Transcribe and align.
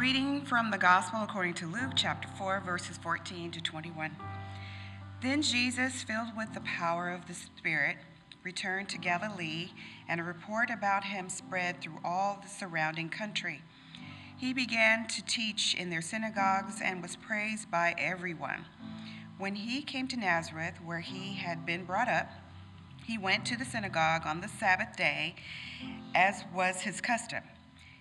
reading 0.00 0.40
from 0.46 0.70
the 0.70 0.78
Gospel 0.78 1.20
according 1.22 1.52
to 1.52 1.66
Luke 1.66 1.92
chapter 1.94 2.26
4, 2.38 2.62
verses 2.64 2.96
14 2.96 3.50
to 3.50 3.60
21. 3.60 4.16
Then 5.20 5.42
Jesus, 5.42 6.02
filled 6.04 6.34
with 6.34 6.54
the 6.54 6.62
power 6.62 7.10
of 7.10 7.28
the 7.28 7.34
Spirit, 7.34 7.98
returned 8.42 8.88
to 8.88 8.98
Galilee, 8.98 9.72
and 10.08 10.18
a 10.18 10.24
report 10.24 10.70
about 10.70 11.04
him 11.04 11.28
spread 11.28 11.82
through 11.82 11.98
all 12.02 12.38
the 12.42 12.48
surrounding 12.48 13.10
country. 13.10 13.60
He 14.38 14.54
began 14.54 15.06
to 15.06 15.22
teach 15.22 15.74
in 15.74 15.90
their 15.90 16.00
synagogues 16.00 16.80
and 16.82 17.02
was 17.02 17.16
praised 17.16 17.70
by 17.70 17.94
everyone. 17.98 18.64
When 19.36 19.54
he 19.54 19.82
came 19.82 20.08
to 20.08 20.16
Nazareth, 20.16 20.76
where 20.82 21.00
he 21.00 21.34
had 21.34 21.66
been 21.66 21.84
brought 21.84 22.08
up, 22.08 22.30
he 23.04 23.18
went 23.18 23.44
to 23.44 23.58
the 23.58 23.66
synagogue 23.66 24.22
on 24.24 24.40
the 24.40 24.48
Sabbath 24.48 24.96
day, 24.96 25.34
as 26.14 26.44
was 26.54 26.80
his 26.80 27.02
custom. 27.02 27.42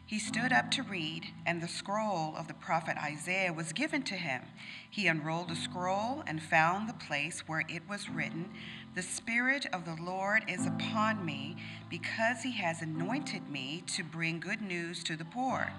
He 0.10 0.18
stood 0.18 0.52
up 0.52 0.72
to 0.72 0.82
read, 0.82 1.28
and 1.46 1.62
the 1.62 1.68
scroll 1.68 2.34
of 2.36 2.48
the 2.48 2.56
prophet 2.56 2.98
Isaiah 2.98 3.54
was 3.54 3.74
given 3.74 4.02
to 4.06 4.16
him. 4.16 4.42
He 4.90 5.06
unrolled 5.06 5.50
the 5.50 5.56
scroll 5.56 6.24
and 6.26 6.42
found 6.42 6.90
the 6.90 6.94
place 6.94 7.48
where 7.48 7.64
it 7.70 7.88
was 7.88 8.10
written, 8.10 8.50
The 8.96 9.04
Spirit 9.04 9.68
of 9.72 9.86
the 9.86 10.02
Lord 10.02 10.46
is 10.48 10.66
upon 10.66 11.24
me, 11.24 11.58
because 11.92 12.42
he 12.42 12.54
has 12.54 12.82
anointed 12.82 13.52
me 13.52 13.84
to 13.86 14.04
bring 14.04 14.40
good 14.40 14.64
news 14.64 15.04
to 15.04 15.16
the 15.16 15.26
poor. 15.26 15.72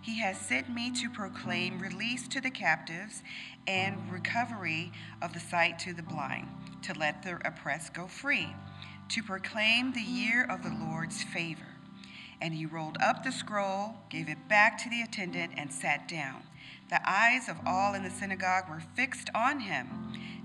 He 0.00 0.18
has 0.20 0.38
sent 0.38 0.70
me 0.70 0.90
to 1.02 1.10
proclaim 1.10 1.78
release 1.78 2.26
to 2.28 2.40
the 2.40 2.50
captives 2.50 3.22
and 3.66 4.10
recovery 4.10 4.92
of 5.20 5.34
the 5.34 5.40
sight 5.40 5.78
to 5.80 5.92
the 5.92 6.02
blind, 6.02 6.48
to 6.84 6.98
let 6.98 7.22
the 7.22 7.38
oppressed 7.46 7.92
go 7.92 8.06
free, 8.06 8.48
to 9.10 9.22
proclaim 9.22 9.92
the 9.92 10.00
year 10.00 10.46
of 10.48 10.62
the 10.62 10.74
Lord's 10.86 11.22
favor. 11.22 11.73
And 12.44 12.52
he 12.52 12.66
rolled 12.66 12.98
up 13.02 13.24
the 13.24 13.32
scroll, 13.32 13.94
gave 14.10 14.28
it 14.28 14.48
back 14.48 14.76
to 14.82 14.90
the 14.90 15.00
attendant, 15.00 15.54
and 15.56 15.72
sat 15.72 16.06
down. 16.06 16.42
The 16.90 17.00
eyes 17.08 17.48
of 17.48 17.56
all 17.64 17.94
in 17.94 18.02
the 18.02 18.10
synagogue 18.10 18.68
were 18.68 18.82
fixed 18.94 19.30
on 19.34 19.60
him. 19.60 19.88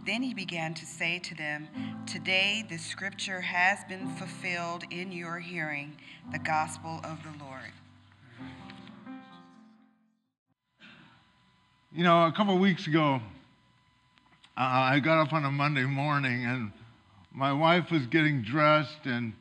Then 0.05 0.23
he 0.23 0.33
began 0.33 0.73
to 0.75 0.85
say 0.85 1.19
to 1.19 1.35
them, 1.35 1.67
Today 2.07 2.65
the 2.69 2.77
scripture 2.77 3.41
has 3.41 3.79
been 3.89 4.07
fulfilled 4.15 4.85
in 4.89 5.11
your 5.11 5.39
hearing, 5.39 5.97
the 6.31 6.39
gospel 6.39 7.01
of 7.03 7.19
the 7.23 7.43
Lord. 7.43 7.73
You 11.91 12.05
know, 12.05 12.27
a 12.27 12.31
couple 12.31 12.53
of 12.53 12.61
weeks 12.61 12.87
ago, 12.87 13.15
uh, 14.55 14.61
I 14.61 15.01
got 15.01 15.21
up 15.21 15.33
on 15.33 15.43
a 15.43 15.51
Monday 15.51 15.83
morning 15.83 16.45
and 16.45 16.71
my 17.33 17.51
wife 17.51 17.91
was 17.91 18.05
getting 18.05 18.41
dressed 18.41 19.05
and 19.05 19.33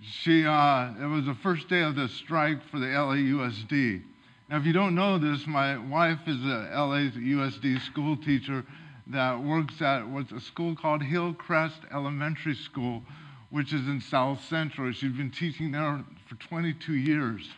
she, 0.00 0.46
uh, 0.46 0.92
it 1.00 1.06
was 1.06 1.24
the 1.24 1.36
first 1.42 1.68
day 1.68 1.82
of 1.82 1.96
the 1.96 2.08
strike 2.08 2.62
for 2.70 2.78
the 2.78 2.86
LAUSD. 2.86 4.02
Now, 4.48 4.56
if 4.56 4.64
you 4.64 4.72
don't 4.72 4.94
know 4.94 5.18
this, 5.18 5.46
my 5.46 5.76
wife 5.76 6.20
is 6.26 6.42
a 6.44 6.70
LAUSD 6.72 7.82
school 7.82 8.16
teacher 8.16 8.64
that 9.08 9.42
works 9.42 9.80
at 9.82 10.06
what's 10.06 10.32
a 10.32 10.40
school 10.40 10.76
called 10.76 11.02
Hillcrest 11.02 11.80
Elementary 11.92 12.54
School, 12.54 13.02
which 13.50 13.72
is 13.72 13.86
in 13.88 14.00
South 14.00 14.42
Central. 14.44 14.92
She's 14.92 15.12
been 15.12 15.30
teaching 15.30 15.72
there 15.72 16.04
for 16.28 16.36
22 16.36 16.94
years. 16.94 17.48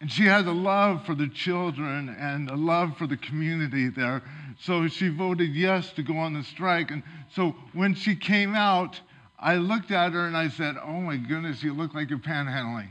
And 0.00 0.12
she 0.12 0.24
has 0.24 0.46
a 0.46 0.52
love 0.52 1.06
for 1.06 1.14
the 1.14 1.28
children 1.28 2.14
and 2.18 2.50
a 2.50 2.54
love 2.54 2.98
for 2.98 3.06
the 3.06 3.16
community 3.16 3.88
there. 3.88 4.22
So 4.60 4.88
she 4.88 5.08
voted 5.08 5.54
yes 5.54 5.90
to 5.92 6.02
go 6.02 6.18
on 6.18 6.34
the 6.34 6.44
strike. 6.44 6.90
And 6.90 7.02
so 7.34 7.56
when 7.72 7.94
she 7.94 8.14
came 8.14 8.54
out, 8.54 9.00
I 9.38 9.56
looked 9.56 9.90
at 9.90 10.12
her 10.12 10.26
and 10.26 10.36
I 10.36 10.48
said, 10.48 10.76
Oh 10.82 11.00
my 11.00 11.16
goodness, 11.16 11.62
you 11.62 11.74
look 11.74 11.94
like 11.94 12.10
you're 12.10 12.18
panhandling. 12.18 12.88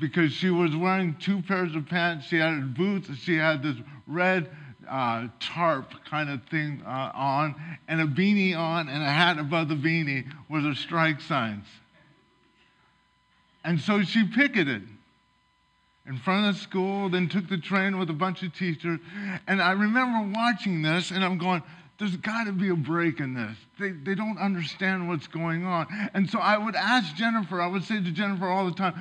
because 0.00 0.32
she 0.32 0.50
was 0.50 0.74
wearing 0.74 1.16
two 1.20 1.42
pairs 1.42 1.74
of 1.74 1.86
pants. 1.86 2.26
She 2.26 2.36
had 2.36 2.74
boots. 2.74 3.08
She 3.18 3.36
had 3.36 3.62
this 3.62 3.76
red 4.06 4.50
uh, 4.88 5.28
tarp 5.40 5.92
kind 6.04 6.30
of 6.30 6.42
thing 6.44 6.82
uh, 6.86 7.10
on, 7.14 7.54
and 7.88 8.00
a 8.00 8.06
beanie 8.06 8.56
on, 8.56 8.88
and 8.88 9.02
a 9.02 9.10
hat 9.10 9.38
above 9.38 9.68
the 9.68 9.74
beanie 9.74 10.26
with 10.48 10.64
her 10.64 10.74
strike 10.74 11.20
signs. 11.20 11.66
And 13.64 13.80
so 13.80 14.02
she 14.02 14.24
picketed 14.24 14.86
in 16.06 16.18
front 16.18 16.46
of 16.46 16.54
the 16.54 16.60
school, 16.60 17.08
then 17.08 17.28
took 17.28 17.48
the 17.48 17.58
train 17.58 17.98
with 17.98 18.10
a 18.10 18.14
bunch 18.14 18.42
of 18.44 18.54
teachers. 18.54 19.00
And 19.48 19.60
I 19.60 19.72
remember 19.72 20.32
watching 20.38 20.82
this, 20.82 21.10
and 21.10 21.24
I'm 21.24 21.36
going, 21.36 21.62
there's 21.98 22.16
got 22.16 22.44
to 22.44 22.52
be 22.52 22.68
a 22.68 22.74
break 22.74 23.20
in 23.20 23.34
this. 23.34 23.56
They, 23.80 23.90
they 23.90 24.14
don't 24.14 24.38
understand 24.38 25.08
what's 25.08 25.26
going 25.26 25.64
on. 25.64 25.86
And 26.12 26.28
so 26.28 26.38
I 26.38 26.58
would 26.58 26.76
ask 26.76 27.14
Jennifer, 27.16 27.60
I 27.60 27.66
would 27.66 27.84
say 27.84 28.02
to 28.02 28.10
Jennifer 28.10 28.48
all 28.48 28.66
the 28.66 28.74
time, 28.74 28.94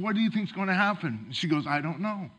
What 0.00 0.14
do 0.14 0.20
you 0.20 0.30
think 0.30 0.48
is 0.48 0.52
going 0.52 0.68
to 0.68 0.74
happen? 0.74 1.26
She 1.30 1.46
goes, 1.46 1.66
I 1.66 1.80
don't 1.80 2.00
know. 2.00 2.30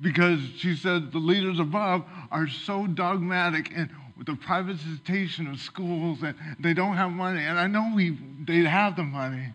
Because 0.00 0.40
she 0.58 0.76
said 0.76 1.10
the 1.10 1.18
leaders 1.18 1.58
above 1.58 2.04
are 2.30 2.46
so 2.46 2.86
dogmatic 2.86 3.72
and 3.74 3.90
with 4.16 4.26
the 4.26 4.34
privatization 4.34 5.50
of 5.50 5.58
schools 5.60 6.22
and 6.22 6.36
they 6.60 6.74
don't 6.74 6.96
have 6.96 7.10
money. 7.10 7.42
And 7.42 7.58
I 7.58 7.66
know 7.66 7.92
we, 7.94 8.18
they 8.46 8.60
have 8.60 8.96
the 8.96 9.02
money, 9.02 9.54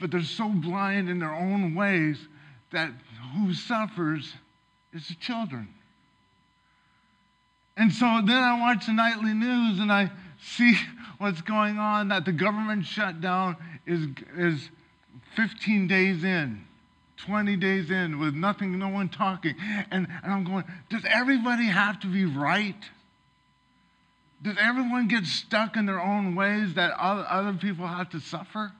but 0.00 0.10
they're 0.10 0.22
so 0.22 0.48
blind 0.48 1.08
in 1.08 1.18
their 1.18 1.34
own 1.34 1.74
ways 1.74 2.18
that 2.72 2.90
who 3.34 3.52
suffers 3.52 4.32
is 4.92 5.08
the 5.08 5.14
children. 5.14 5.68
And 7.76 7.92
so 7.92 8.06
then 8.24 8.42
I 8.42 8.58
watch 8.58 8.86
the 8.86 8.92
nightly 8.92 9.34
news 9.34 9.78
and 9.80 9.92
I 9.92 10.10
see 10.40 10.76
what's 11.18 11.42
going 11.42 11.78
on 11.78 12.08
that 12.08 12.24
the 12.24 12.32
government 12.32 12.86
shutdown 12.86 13.56
is, 13.86 14.08
is 14.36 14.70
15 15.36 15.86
days 15.86 16.24
in, 16.24 16.64
20 17.18 17.56
days 17.56 17.90
in 17.90 18.18
with 18.18 18.34
nothing, 18.34 18.78
no 18.78 18.88
one 18.88 19.08
talking. 19.08 19.54
And, 19.90 20.06
and 20.22 20.32
I'm 20.32 20.44
going, 20.44 20.64
does 20.88 21.04
everybody 21.08 21.66
have 21.66 22.00
to 22.00 22.06
be 22.06 22.24
right? 22.24 22.76
Does 24.42 24.56
everyone 24.60 25.08
get 25.08 25.24
stuck 25.24 25.76
in 25.76 25.86
their 25.86 26.00
own 26.00 26.34
ways 26.34 26.74
that 26.74 26.92
other, 26.98 27.52
people 27.54 27.86
have 27.86 28.10
to 28.10 28.20
suffer? 28.20 28.72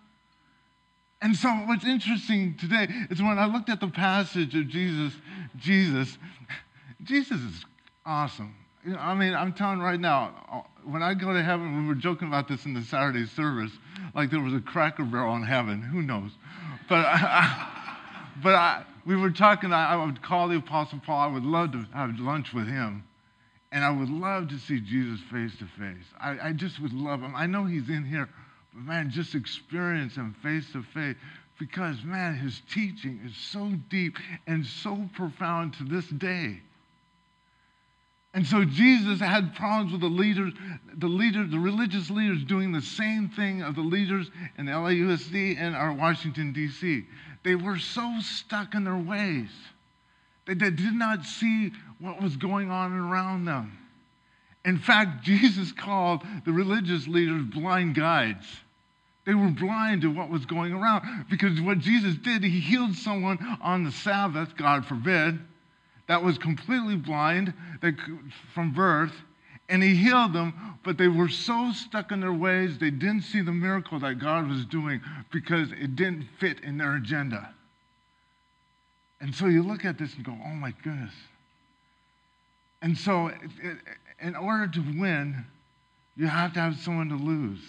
And 1.23 1.35
so 1.35 1.49
what's 1.49 1.85
interesting 1.85 2.57
today 2.57 2.89
is 3.11 3.23
when 3.23 3.39
I 3.39 3.47
looked 3.47 3.71
at 3.71 3.81
the 3.81 3.89
passage 3.89 4.55
of 4.55 4.69
Jesus, 4.69 5.15
Jesus, 5.57 6.19
Jesus 7.03 7.41
is 7.41 7.65
awesome. 8.05 8.55
I 8.99 9.15
mean, 9.15 9.35
I'm 9.35 9.53
telling 9.53 9.81
right 9.81 9.99
now, 9.99 10.35
uh, 10.53 10.61
when 10.85 11.03
I 11.03 11.15
go 11.15 11.33
to 11.33 11.43
heaven, 11.43 11.83
we 11.83 11.89
were 11.89 11.95
joking 11.95 12.29
about 12.29 12.47
this 12.47 12.65
in 12.65 12.75
the 12.75 12.83
Saturday 12.83 13.27
service, 13.27 13.73
like 14.15 14.31
there 14.31 14.41
was 14.41 14.55
a 14.55 14.61
cracker 14.61 15.05
barrel 15.05 15.35
in 15.35 15.43
heaven. 15.43 15.83
Who 15.83 16.03
knows? 16.03 16.31
But, 16.89 17.05
I, 17.07 17.97
but 18.43 18.55
I, 18.55 18.85
we 19.05 19.17
were 19.17 19.31
talking, 19.31 19.73
I, 19.73 19.95
I 19.95 20.05
would 20.05 20.23
call 20.23 20.49
the 20.49 20.59
Apostle 20.59 21.01
Paul. 21.05 21.19
I 21.19 21.27
would 21.27 21.45
love 21.45 21.73
to 21.73 21.85
have 21.95 22.19
lunch 22.19 22.53
with 22.53 22.69
him. 22.69 23.05
And 23.73 23.85
I 23.85 23.91
would 23.91 24.09
love 24.09 24.49
to 24.49 24.59
see 24.59 24.81
Jesus 24.81 25.21
face 25.33 25.57
to 25.59 25.67
face. 25.79 26.05
I, 26.21 26.49
I 26.49 26.53
just 26.53 26.81
would 26.81 26.93
love 26.93 27.21
him. 27.21 27.35
I 27.35 27.47
know 27.47 27.65
he's 27.65 27.89
in 27.89 28.05
here, 28.05 28.29
but 28.73 28.83
man, 28.83 29.11
just 29.11 29.35
experience 29.35 30.15
him 30.15 30.37
face 30.43 30.71
to 30.73 30.83
face 30.83 31.17
because, 31.59 32.03
man, 32.05 32.37
his 32.37 32.63
teaching 32.71 33.21
is 33.25 33.37
so 33.37 33.73
deep 33.91 34.17
and 34.47 34.65
so 34.65 35.09
profound 35.15 35.75
to 35.75 35.85
this 35.85 36.07
day. 36.07 36.61
And 38.37 38.47
so 38.47 38.67
Jesus 38.67 39.19
had 39.19 39.55
problems 39.55 39.93
with 39.93 40.03
the 40.03 40.09
leaders, 40.09 40.53
the 40.95 41.07
leaders, 41.07 41.51
the 41.51 41.59
religious 41.59 42.11
leaders 42.11 42.45
doing 42.45 42.71
the 42.71 42.83
same 42.83 43.31
thing 43.31 43.63
of 43.63 43.75
the 43.75 43.81
leaders 43.81 44.31
in 44.59 44.67
the 44.67 44.73
LAUSD 44.73 45.57
and 45.59 45.75
our 45.75 45.95
Washington, 45.95 46.53
D.C. 46.53 47.07
They 47.45 47.55
were 47.55 47.79
so 47.79 48.15
stuck 48.21 48.75
in 48.75 48.85
their 48.85 48.99
ways. 48.99 49.49
They, 50.45 50.53
they 50.53 50.69
did 50.69 50.93
not 50.93 51.25
see 51.25 51.73
what 51.99 52.21
was 52.21 52.37
going 52.37 52.71
on 52.71 52.93
around 52.93 53.47
them. 53.47 53.79
In 54.67 54.77
fact, 54.77 55.23
Jesus 55.25 55.73
called 55.73 56.23
the 56.45 56.53
religious 56.53 57.09
leaders 57.09 57.43
blind 57.47 57.95
guides. 57.95 58.45
They 59.25 59.33
were 59.33 59.49
blind 59.49 60.03
to 60.03 60.09
what 60.09 60.29
was 60.29 60.45
going 60.45 60.75
around 60.75 61.25
because 61.31 61.59
what 61.63 61.79
Jesus 61.79 62.17
did, 62.17 62.45
he 62.45 62.61
healed 62.61 62.97
someone 62.97 63.39
on 63.63 63.85
the 63.85 63.93
Sabbath, 63.93 64.59
God 64.59 64.85
forbid 64.85 65.39
that 66.09 66.23
was 66.23 66.39
completely 66.39 66.97
blind 66.97 67.53
from 68.55 68.73
birth, 68.73 69.13
and 69.69 69.83
he 69.83 69.97
healed 69.97 70.33
them, 70.33 70.79
but 70.85 70.97
they 70.97 71.09
were 71.09 71.29
so 71.29 71.73
stuck 71.73 72.13
in 72.13 72.21
their 72.21 72.33
ways, 72.33 72.79
they 72.79 72.91
didn't 72.91 73.23
see 73.23 73.41
the 73.41 73.53
miracle 73.53 73.99
that 73.99 74.21
God 74.21 74.49
was 74.49 74.65
doing 74.65 75.01
because 75.33 75.73
it 75.73 75.97
didn't 75.97 76.29
fit 76.39 76.61
in 76.61 76.79
their 76.79 76.97
agenda. 76.97 77.53
And 79.21 79.35
so 79.35 79.47
you 79.47 79.63
look 79.63 79.85
at 79.85 79.99
this 79.99 80.15
and 80.15 80.25
go, 80.25 80.37
oh 80.45 80.55
my 80.55 80.73
goodness. 80.85 81.13
And 82.83 82.97
so, 82.97 83.33
in 84.21 84.37
order 84.37 84.69
to 84.69 84.81
win, 85.01 85.45
you 86.17 86.27
have 86.27 86.53
to 86.53 86.61
have 86.61 86.79
someone 86.79 87.09
to 87.09 87.17
lose. 87.17 87.61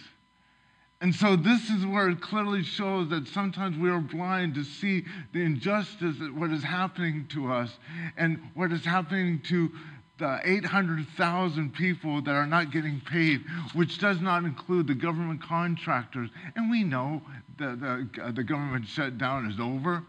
And 0.99 1.13
so 1.13 1.35
this 1.35 1.69
is 1.69 1.85
where 1.85 2.09
it 2.09 2.21
clearly 2.21 2.63
shows 2.63 3.09
that 3.09 3.27
sometimes 3.27 3.77
we 3.77 3.89
are 3.89 3.99
blind 3.99 4.55
to 4.55 4.63
see 4.63 5.05
the 5.31 5.41
injustice 5.41 6.17
that 6.19 6.33
what 6.33 6.49
is 6.49 6.63
happening 6.63 7.27
to 7.29 7.51
us 7.51 7.77
and 8.17 8.39
what 8.55 8.71
is 8.71 8.83
happening 8.83 9.39
to 9.41 9.71
the 10.17 10.39
800,000 10.44 11.73
people 11.75 12.21
that 12.23 12.31
are 12.31 12.47
not 12.47 12.71
getting 12.71 12.99
paid, 13.01 13.44
which 13.73 13.99
does 13.99 14.19
not 14.19 14.44
include 14.44 14.88
the 14.88 14.95
government 14.95 15.44
contractors. 15.44 16.31
And 16.55 16.71
we 16.71 16.83
know 16.83 17.21
that 17.59 17.79
the, 17.79 18.09
uh, 18.23 18.31
the 18.31 18.44
government 18.44 18.88
shutdown 18.88 19.49
is 19.51 19.59
over 19.59 20.03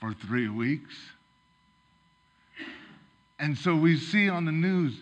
for 0.00 0.12
three 0.12 0.48
weeks. 0.48 0.94
And 3.38 3.56
so 3.56 3.76
we 3.76 3.96
see 3.96 4.28
on 4.28 4.44
the 4.44 4.52
news 4.52 4.94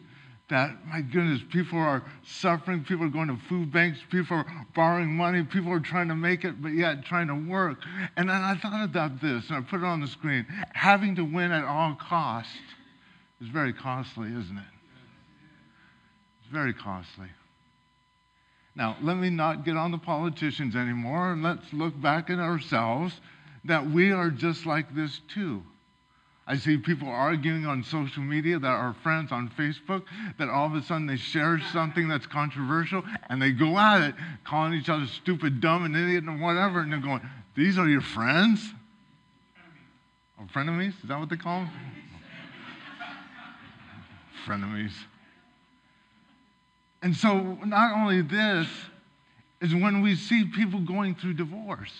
that, 0.48 0.86
my 0.86 1.00
goodness, 1.00 1.40
people 1.50 1.78
are 1.78 2.04
suffering, 2.24 2.84
people 2.84 3.04
are 3.04 3.10
going 3.10 3.28
to 3.28 3.36
food 3.48 3.72
banks, 3.72 3.98
people 4.10 4.36
are 4.36 4.66
borrowing 4.74 5.16
money, 5.16 5.42
people 5.42 5.72
are 5.72 5.80
trying 5.80 6.08
to 6.08 6.14
make 6.14 6.44
it, 6.44 6.62
but 6.62 6.68
yet 6.68 7.04
trying 7.04 7.26
to 7.26 7.50
work. 7.50 7.78
And 8.16 8.28
then 8.28 8.36
I 8.36 8.56
thought 8.56 8.84
about 8.84 9.20
this, 9.20 9.48
and 9.48 9.56
I 9.56 9.60
put 9.62 9.80
it 9.80 9.84
on 9.84 10.00
the 10.00 10.06
screen. 10.06 10.46
Having 10.72 11.16
to 11.16 11.24
win 11.24 11.50
at 11.50 11.64
all 11.64 11.96
cost 11.96 12.48
is 13.40 13.48
very 13.48 13.72
costly, 13.72 14.28
isn't 14.28 14.56
it? 14.56 14.64
It's 16.40 16.52
very 16.52 16.74
costly. 16.74 17.28
Now, 18.76 18.96
let 19.02 19.16
me 19.16 19.30
not 19.30 19.64
get 19.64 19.76
on 19.76 19.90
the 19.90 19.98
politicians 19.98 20.76
anymore, 20.76 21.32
and 21.32 21.42
let's 21.42 21.72
look 21.72 22.00
back 22.00 22.30
at 22.30 22.38
ourselves 22.38 23.20
that 23.64 23.90
we 23.90 24.12
are 24.12 24.30
just 24.30 24.64
like 24.64 24.94
this 24.94 25.20
too. 25.34 25.64
I 26.48 26.56
see 26.56 26.76
people 26.76 27.08
arguing 27.08 27.66
on 27.66 27.82
social 27.82 28.22
media 28.22 28.58
that 28.58 28.68
are 28.68 28.94
friends 29.02 29.32
on 29.32 29.48
Facebook 29.48 30.04
that 30.38 30.48
all 30.48 30.66
of 30.66 30.74
a 30.74 30.82
sudden 30.82 31.06
they 31.06 31.16
share 31.16 31.60
something 31.72 32.06
that's 32.06 32.26
controversial 32.26 33.02
and 33.28 33.42
they 33.42 33.50
go 33.50 33.76
at 33.78 34.10
it, 34.10 34.14
calling 34.44 34.72
each 34.74 34.88
other 34.88 35.06
stupid, 35.06 35.60
dumb, 35.60 35.84
and 35.84 35.96
idiot 35.96 36.22
and 36.22 36.40
whatever, 36.40 36.80
and 36.80 36.92
they're 36.92 37.00
going, 37.00 37.20
These 37.56 37.78
are 37.78 37.88
your 37.88 38.00
friends? 38.00 38.72
Or 40.38 40.44
oh, 40.44 40.52
frenemies? 40.52 40.94
Is 41.02 41.08
that 41.08 41.18
what 41.18 41.30
they 41.30 41.36
call 41.36 41.60
them? 41.60 41.70
frenemies. 44.46 44.92
And 47.02 47.16
so, 47.16 47.58
not 47.64 47.96
only 47.96 48.22
this, 48.22 48.68
is 49.60 49.74
when 49.74 50.00
we 50.02 50.14
see 50.14 50.44
people 50.44 50.80
going 50.80 51.16
through 51.16 51.34
divorce 51.34 51.92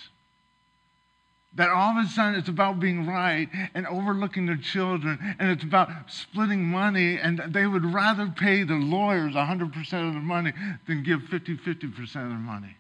that 1.54 1.70
all 1.70 1.98
of 1.98 2.04
a 2.04 2.08
sudden 2.08 2.34
it's 2.34 2.48
about 2.48 2.80
being 2.80 3.06
right 3.06 3.48
and 3.74 3.86
overlooking 3.86 4.46
their 4.46 4.58
children, 4.58 5.18
and 5.38 5.50
it's 5.50 5.64
about 5.64 5.88
splitting 6.08 6.64
money, 6.64 7.18
and 7.18 7.40
they 7.48 7.66
would 7.66 7.84
rather 7.84 8.26
pay 8.26 8.62
the 8.62 8.74
lawyers 8.74 9.34
100% 9.34 9.76
of 9.76 9.90
their 9.90 10.22
money 10.22 10.52
than 10.86 11.02
give 11.02 11.22
50 11.24 11.56
50% 11.56 12.00
of 12.00 12.12
their 12.12 12.22
money. 12.38 12.76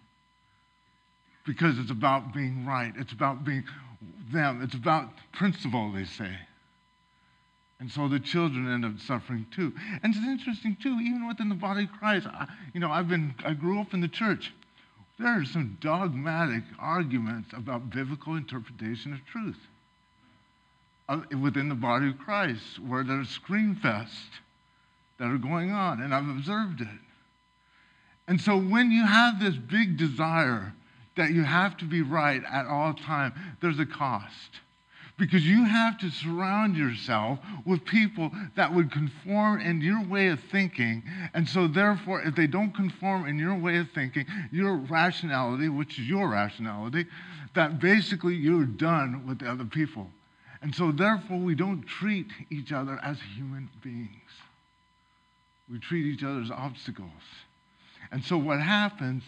Because 1.46 1.78
it's 1.78 1.90
about 1.90 2.34
being 2.34 2.66
right, 2.66 2.92
it's 2.96 3.12
about 3.12 3.44
being 3.44 3.64
them, 4.32 4.60
it's 4.62 4.74
about 4.74 5.10
principle, 5.32 5.92
they 5.92 6.04
say. 6.04 6.36
And 7.78 7.90
so 7.90 8.08
the 8.08 8.18
children 8.18 8.72
end 8.72 8.84
up 8.84 8.98
suffering 9.00 9.46
too. 9.54 9.72
And 10.02 10.14
it's 10.14 10.24
interesting 10.24 10.76
too, 10.82 10.98
even 11.00 11.28
within 11.28 11.48
the 11.48 11.54
body 11.54 11.84
of 11.84 11.92
Christ. 11.92 12.26
I, 12.26 12.46
you 12.72 12.80
know, 12.80 12.90
I've 12.90 13.08
been, 13.08 13.34
I 13.44 13.52
grew 13.52 13.80
up 13.80 13.92
in 13.92 14.00
the 14.00 14.08
church 14.08 14.52
there 15.18 15.40
are 15.40 15.44
some 15.44 15.78
dogmatic 15.80 16.64
arguments 16.78 17.50
about 17.52 17.90
biblical 17.90 18.36
interpretation 18.36 19.12
of 19.12 19.24
truth 19.26 19.58
uh, 21.08 21.20
within 21.40 21.68
the 21.68 21.74
body 21.74 22.08
of 22.08 22.18
Christ, 22.18 22.78
where 22.78 23.04
there's 23.04 23.28
scream 23.28 23.78
that 23.82 25.24
are 25.24 25.38
going 25.38 25.70
on, 25.70 26.02
and 26.02 26.14
I've 26.14 26.28
observed 26.28 26.80
it. 26.80 26.88
And 28.28 28.40
so 28.40 28.58
when 28.58 28.90
you 28.90 29.06
have 29.06 29.40
this 29.40 29.54
big 29.54 29.96
desire 29.96 30.74
that 31.16 31.30
you 31.30 31.44
have 31.44 31.76
to 31.78 31.84
be 31.84 32.02
right 32.02 32.42
at 32.44 32.66
all 32.66 32.92
time, 32.92 33.32
there's 33.62 33.78
a 33.78 33.86
cost 33.86 34.60
because 35.18 35.46
you 35.46 35.64
have 35.64 35.98
to 35.98 36.10
surround 36.10 36.76
yourself 36.76 37.38
with 37.64 37.84
people 37.84 38.30
that 38.54 38.72
would 38.74 38.92
conform 38.92 39.60
in 39.60 39.80
your 39.80 40.04
way 40.04 40.28
of 40.28 40.40
thinking. 40.52 41.02
And 41.32 41.48
so, 41.48 41.66
therefore, 41.66 42.22
if 42.22 42.34
they 42.34 42.46
don't 42.46 42.74
conform 42.74 43.26
in 43.26 43.38
your 43.38 43.54
way 43.54 43.78
of 43.78 43.90
thinking, 43.92 44.26
your 44.52 44.76
rationality, 44.76 45.68
which 45.68 45.98
is 45.98 46.06
your 46.06 46.28
rationality, 46.28 47.06
that 47.54 47.80
basically 47.80 48.34
you're 48.34 48.66
done 48.66 49.26
with 49.26 49.38
the 49.38 49.50
other 49.50 49.64
people. 49.64 50.10
And 50.60 50.74
so, 50.74 50.92
therefore, 50.92 51.38
we 51.38 51.54
don't 51.54 51.82
treat 51.86 52.26
each 52.50 52.72
other 52.72 52.98
as 53.02 53.18
human 53.34 53.70
beings. 53.82 54.10
We 55.70 55.78
treat 55.78 56.06
each 56.06 56.22
other 56.22 56.40
as 56.40 56.50
obstacles. 56.50 57.10
And 58.12 58.22
so, 58.22 58.36
what 58.36 58.60
happens 58.60 59.22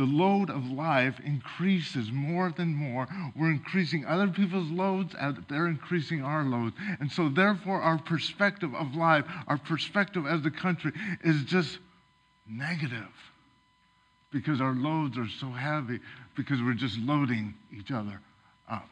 the 0.00 0.06
load 0.06 0.48
of 0.48 0.64
life 0.70 1.20
increases 1.26 2.10
more 2.10 2.50
than 2.56 2.74
more. 2.74 3.06
We're 3.36 3.50
increasing 3.50 4.06
other 4.06 4.28
people's 4.28 4.70
loads, 4.70 5.14
and 5.20 5.44
they're 5.46 5.66
increasing 5.66 6.24
our 6.24 6.42
loads. 6.42 6.74
And 7.00 7.12
so, 7.12 7.28
therefore, 7.28 7.82
our 7.82 7.98
perspective 7.98 8.74
of 8.74 8.94
life, 8.94 9.26
our 9.46 9.58
perspective 9.58 10.24
as 10.26 10.46
a 10.46 10.50
country, 10.50 10.92
is 11.22 11.44
just 11.44 11.78
negative 12.48 13.12
because 14.32 14.62
our 14.62 14.72
loads 14.72 15.18
are 15.18 15.28
so 15.38 15.50
heavy, 15.50 16.00
because 16.34 16.62
we're 16.62 16.72
just 16.72 16.96
loading 16.96 17.52
each 17.70 17.90
other 17.90 18.22
up. 18.70 18.88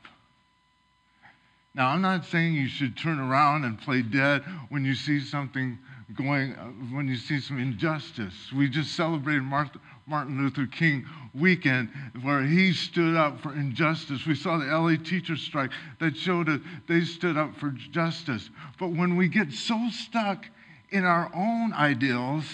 Now, 1.74 1.88
I'm 1.88 2.02
not 2.02 2.26
saying 2.26 2.52
you 2.52 2.68
should 2.68 2.98
turn 2.98 3.18
around 3.18 3.64
and 3.64 3.80
play 3.80 4.02
dead 4.02 4.42
when 4.68 4.84
you 4.84 4.94
see 4.94 5.20
something 5.20 5.78
going, 6.14 6.52
when 6.92 7.08
you 7.08 7.16
see 7.16 7.40
some 7.40 7.58
injustice. 7.58 8.34
We 8.52 8.68
just 8.68 8.94
celebrated 8.94 9.44
Martha, 9.44 9.78
Martin 10.08 10.38
Luther 10.38 10.66
King 10.66 11.06
weekend 11.34 11.90
where 12.22 12.42
he 12.42 12.72
stood 12.72 13.16
up 13.16 13.40
for 13.40 13.54
injustice. 13.54 14.26
We 14.26 14.34
saw 14.34 14.58
the 14.58 14.66
LA 14.66 14.96
teachers 14.96 15.42
strike 15.42 15.70
that 16.00 16.16
showed 16.16 16.46
that 16.46 16.62
they 16.88 17.02
stood 17.02 17.36
up 17.36 17.56
for 17.56 17.70
justice. 17.70 18.50
But 18.78 18.88
when 18.88 19.16
we 19.16 19.28
get 19.28 19.52
so 19.52 19.88
stuck 19.90 20.46
in 20.90 21.04
our 21.04 21.30
own 21.34 21.72
ideals, 21.72 22.44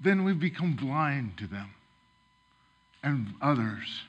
then 0.00 0.24
we 0.24 0.32
become 0.32 0.74
blind 0.74 1.36
to 1.38 1.46
them 1.46 1.70
and 3.02 3.34
others. 3.40 4.02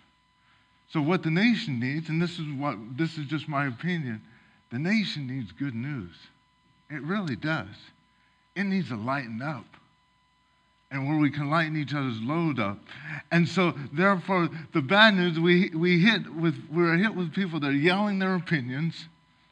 So 0.92 1.02
what 1.02 1.24
the 1.24 1.30
nation 1.30 1.80
needs, 1.80 2.10
and 2.10 2.22
this 2.22 2.40
is 2.40 2.48
what 2.58 2.78
this 2.98 3.18
is 3.18 3.26
just 3.26 3.48
my 3.48 3.68
opinion, 3.68 4.22
the 4.72 4.80
nation 4.80 5.28
needs 5.28 5.52
good 5.52 5.76
news. 5.76 6.16
It 6.90 7.02
really 7.04 7.36
does. 7.36 7.76
It 8.56 8.64
needs 8.64 8.90
to 8.90 8.96
lighten 8.96 9.42
up 9.42 9.66
and 10.92 11.08
where 11.08 11.18
we 11.18 11.30
can 11.30 11.50
lighten 11.50 11.78
each 11.78 11.94
other's 11.94 12.20
load 12.22 12.60
up. 12.60 12.80
And 13.32 13.48
so, 13.48 13.74
therefore, 13.94 14.50
the 14.74 14.82
bad 14.82 15.16
news 15.16 15.40
we, 15.40 15.70
we 15.70 16.00
hit 16.00 16.34
with 16.34 16.56
we're 16.72 16.98
hit 16.98 17.14
with 17.14 17.34
people 17.34 17.60
that 17.60 17.68
are 17.68 17.72
yelling 17.72 18.20
their 18.20 18.36
opinions, 18.36 19.08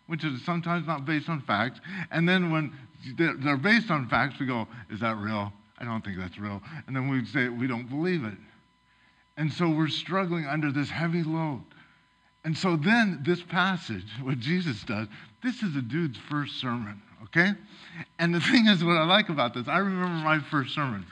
which 0.07 0.23
is 0.23 0.43
sometimes 0.43 0.87
not 0.87 1.05
based 1.05 1.29
on 1.29 1.41
facts. 1.41 1.79
And 2.11 2.27
then 2.27 2.51
when 2.51 2.73
they're, 3.17 3.35
they're 3.37 3.57
based 3.57 3.91
on 3.91 4.07
facts, 4.09 4.39
we 4.39 4.47
go, 4.47 4.67
"Is 4.89 4.99
that 5.01 5.17
real? 5.17 5.53
I 5.79 5.85
don't 5.85 6.03
think 6.03 6.17
that's 6.17 6.39
real." 6.39 6.61
And 6.87 6.95
then 6.95 7.07
we 7.07 7.23
say 7.25 7.49
we 7.49 7.67
don't 7.67 7.87
believe 7.87 8.23
it. 8.23 8.37
And 9.37 9.53
so 9.53 9.69
we're 9.69 9.89
struggling 9.89 10.47
under 10.47 10.71
this 10.71 10.89
heavy 10.89 11.21
load. 11.21 11.61
And 12.43 12.57
so 12.57 12.75
then 12.75 13.21
this 13.23 13.43
passage, 13.43 14.07
what 14.23 14.39
Jesus 14.39 14.83
does, 14.83 15.07
this 15.43 15.61
is 15.61 15.75
a 15.75 15.81
dude's 15.81 16.17
first 16.29 16.59
sermon, 16.59 16.99
okay? 17.25 17.51
And 18.17 18.33
the 18.33 18.39
thing 18.51 18.65
is, 18.67 18.83
what 18.83 18.97
I 18.97 19.03
like 19.03 19.29
about 19.29 19.53
this, 19.53 19.67
I 19.67 19.77
remember 19.77 20.07
my 20.07 20.39
first 20.39 20.73
sermon 20.73 21.05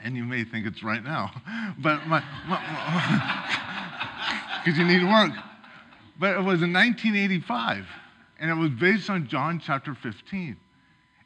and 0.00 0.16
you 0.16 0.24
may 0.24 0.44
think 0.44 0.66
it's 0.66 0.82
right 0.82 1.02
now, 1.02 1.30
but 1.78 2.06
my, 2.06 2.20
because 4.64 4.78
you 4.78 4.84
need 4.84 5.02
work. 5.04 5.32
But 6.18 6.34
it 6.36 6.42
was 6.42 6.62
in 6.62 6.72
1985, 6.72 7.86
and 8.38 8.50
it 8.50 8.54
was 8.54 8.70
based 8.70 9.10
on 9.10 9.26
John 9.26 9.60
chapter 9.64 9.94
15. 9.94 10.56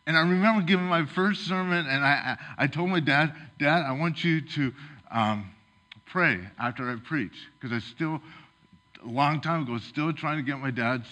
And 0.07 0.17
I 0.17 0.21
remember 0.21 0.63
giving 0.63 0.87
my 0.87 1.05
first 1.05 1.47
sermon, 1.47 1.87
and 1.87 2.03
I, 2.05 2.39
I, 2.57 2.67
told 2.67 2.89
my 2.89 3.01
dad, 3.01 3.35
Dad, 3.59 3.83
I 3.83 3.93
want 3.93 4.25
you 4.25 4.41
to 4.41 4.73
um, 5.11 5.51
pray 6.07 6.41
after 6.59 6.91
I 6.91 6.97
preach, 6.97 7.35
because 7.61 7.77
I 7.77 7.81
still, 7.87 8.23
a 9.05 9.09
long 9.09 9.43
time 9.43 9.65
ago, 9.65 9.77
still 9.77 10.15
trying 10.15 10.39
to 10.39 10.43
get 10.43 10.59
my 10.61 10.71
dad's 10.71 11.09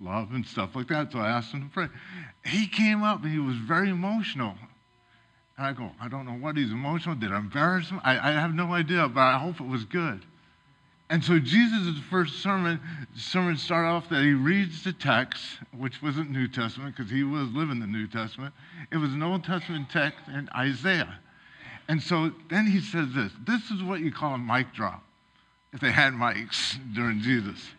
love 0.00 0.32
and 0.32 0.44
stuff 0.46 0.74
like 0.74 0.88
that. 0.88 1.12
So 1.12 1.20
I 1.20 1.28
asked 1.28 1.52
him 1.52 1.68
to 1.68 1.72
pray. 1.72 1.88
He 2.44 2.66
came 2.66 3.02
up 3.02 3.22
and 3.22 3.32
he 3.32 3.38
was 3.38 3.56
very 3.56 3.90
emotional. 3.90 4.54
And 5.58 5.66
I 5.66 5.72
go, 5.72 5.90
I 6.00 6.08
don't 6.08 6.24
know 6.24 6.32
what 6.32 6.56
he's 6.56 6.70
emotional. 6.70 7.16
Did 7.16 7.32
I 7.32 7.38
embarrass 7.38 7.90
him? 7.90 8.00
I, 8.04 8.30
I 8.30 8.32
have 8.32 8.54
no 8.54 8.72
idea, 8.72 9.08
but 9.08 9.20
I 9.20 9.38
hope 9.38 9.60
it 9.60 9.66
was 9.66 9.84
good. 9.84 10.24
And 11.10 11.24
so 11.24 11.38
Jesus' 11.38 11.98
first 12.10 12.42
sermon, 12.42 12.80
sermon 13.16 13.56
started 13.56 13.88
off 13.88 14.08
that 14.10 14.22
he 14.22 14.34
reads 14.34 14.84
the 14.84 14.92
text, 14.92 15.42
which 15.76 16.00
wasn't 16.00 16.30
New 16.30 16.46
Testament 16.46 16.94
because 16.96 17.10
he 17.10 17.24
was 17.24 17.48
living 17.50 17.80
the 17.80 17.86
New 17.86 18.06
Testament. 18.06 18.54
It 18.92 18.98
was 18.98 19.12
an 19.12 19.22
Old 19.22 19.42
Testament 19.42 19.90
text 19.90 20.28
in 20.28 20.48
Isaiah. 20.54 21.18
And 21.88 22.00
so 22.00 22.30
then 22.50 22.66
he 22.66 22.80
says 22.80 23.08
this. 23.14 23.32
This 23.46 23.70
is 23.70 23.82
what 23.82 24.00
you 24.00 24.12
call 24.12 24.34
a 24.34 24.38
mic 24.38 24.72
drop, 24.74 25.02
if 25.72 25.80
they 25.80 25.90
had 25.90 26.12
mics 26.12 26.76
during 26.94 27.20
Jesus. 27.20 27.70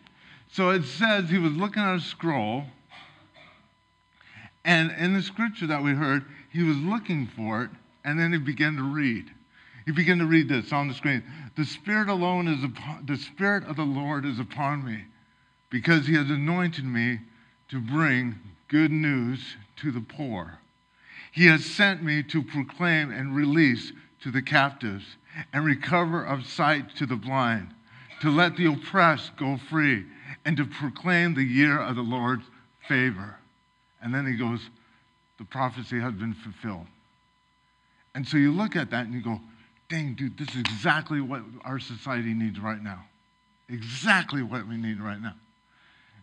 So 0.52 0.70
it 0.70 0.82
says 0.82 1.30
he 1.30 1.38
was 1.38 1.52
looking 1.52 1.82
at 1.82 1.94
a 1.94 2.00
scroll, 2.00 2.64
and 4.64 4.90
in 4.92 5.14
the 5.14 5.22
scripture 5.22 5.66
that 5.68 5.82
we 5.82 5.92
heard, 5.92 6.24
he 6.50 6.62
was 6.62 6.76
looking 6.76 7.26
for 7.26 7.62
it, 7.62 7.70
and 8.04 8.18
then 8.18 8.32
he 8.32 8.38
began 8.38 8.76
to 8.76 8.82
read. 8.82 9.30
He 9.86 9.92
began 9.92 10.18
to 10.18 10.26
read 10.26 10.48
this 10.48 10.72
on 10.72 10.88
the 10.88 10.94
screen. 10.94 11.22
The 11.56 11.64
Spirit 11.64 12.08
alone 12.08 12.46
is 12.48 12.62
upon, 12.62 13.06
the 13.06 13.16
Spirit 13.16 13.64
of 13.64 13.76
the 13.76 13.82
Lord 13.82 14.24
is 14.24 14.38
upon 14.38 14.84
me, 14.84 15.04
because 15.70 16.06
he 16.06 16.14
has 16.14 16.30
anointed 16.30 16.84
me 16.84 17.20
to 17.70 17.80
bring 17.80 18.38
good 18.68 18.90
news 18.90 19.56
to 19.76 19.90
the 19.90 20.00
poor. 20.00 20.58
He 21.32 21.46
has 21.46 21.64
sent 21.64 22.02
me 22.02 22.22
to 22.24 22.42
proclaim 22.42 23.10
and 23.10 23.34
release 23.34 23.92
to 24.22 24.30
the 24.30 24.42
captives 24.42 25.16
and 25.52 25.64
recover 25.64 26.24
of 26.24 26.46
sight 26.46 26.94
to 26.96 27.06
the 27.06 27.16
blind, 27.16 27.68
to 28.20 28.30
let 28.30 28.56
the 28.56 28.66
oppressed 28.66 29.36
go 29.36 29.56
free, 29.56 30.04
and 30.44 30.56
to 30.56 30.66
proclaim 30.66 31.34
the 31.34 31.42
year 31.42 31.80
of 31.80 31.96
the 31.96 32.02
Lord's 32.02 32.44
favor. 32.86 33.39
And 34.02 34.14
then 34.14 34.26
he 34.26 34.36
goes, 34.36 34.60
the 35.38 35.44
prophecy 35.44 35.98
has 36.00 36.12
been 36.14 36.34
fulfilled. 36.34 36.86
And 38.14 38.26
so 38.26 38.36
you 38.36 38.52
look 38.52 38.76
at 38.76 38.90
that 38.90 39.06
and 39.06 39.14
you 39.14 39.22
go, 39.22 39.40
dang, 39.88 40.14
dude, 40.14 40.38
this 40.38 40.48
is 40.50 40.60
exactly 40.60 41.20
what 41.20 41.42
our 41.64 41.78
society 41.78 42.34
needs 42.34 42.58
right 42.58 42.82
now. 42.82 43.04
Exactly 43.68 44.42
what 44.42 44.66
we 44.66 44.76
need 44.76 45.00
right 45.00 45.20
now. 45.20 45.34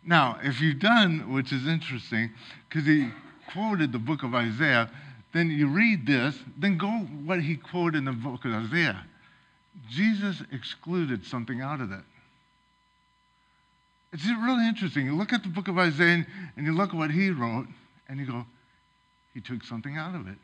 Now, 0.05 0.39
if 0.41 0.61
you've 0.61 0.79
done, 0.79 1.33
which 1.33 1.51
is 1.51 1.67
interesting, 1.67 2.31
because 2.69 2.85
he 2.85 3.09
quoted 3.51 3.91
the 3.91 3.99
book 3.99 4.23
of 4.23 4.35
Isaiah, 4.35 4.89
then 5.33 5.49
you 5.49 5.67
read 5.67 6.05
this, 6.05 6.37
then 6.57 6.77
go 6.77 6.87
what 6.87 7.41
he 7.41 7.55
quoted 7.55 7.99
in 7.99 8.05
the 8.05 8.11
book 8.11 8.45
of 8.45 8.53
Isaiah. 8.53 9.05
Jesus 9.89 10.41
excluded 10.51 11.25
something 11.25 11.61
out 11.61 11.81
of 11.81 11.91
it. 11.91 12.01
It's 14.13 14.25
really 14.25 14.67
interesting. 14.67 15.05
You 15.05 15.15
look 15.15 15.33
at 15.33 15.43
the 15.43 15.49
book 15.49 15.67
of 15.67 15.77
Isaiah 15.77 16.25
and 16.55 16.65
you 16.65 16.73
look 16.73 16.89
at 16.89 16.95
what 16.95 17.11
he 17.11 17.29
wrote, 17.29 17.67
and 18.07 18.19
you 18.19 18.25
go, 18.25 18.45
he 19.33 19.41
took 19.41 19.63
something 19.63 19.97
out 19.97 20.15
of 20.15 20.27
it. 20.27 20.37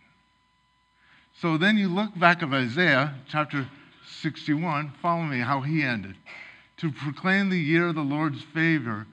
So 1.39 1.57
then 1.57 1.77
you 1.77 1.87
look 1.89 2.17
back 2.17 2.41
of 2.41 2.53
Isaiah 2.53 3.15
chapter 3.27 3.67
61, 4.21 4.93
follow 5.01 5.23
me 5.23 5.39
how 5.39 5.61
he 5.61 5.83
ended. 5.83 6.15
To 6.77 6.91
proclaim 6.91 7.49
the 7.49 7.57
year 7.57 7.87
of 7.87 7.95
the 7.95 8.01
Lord's 8.01 8.41
favor, 8.53 9.07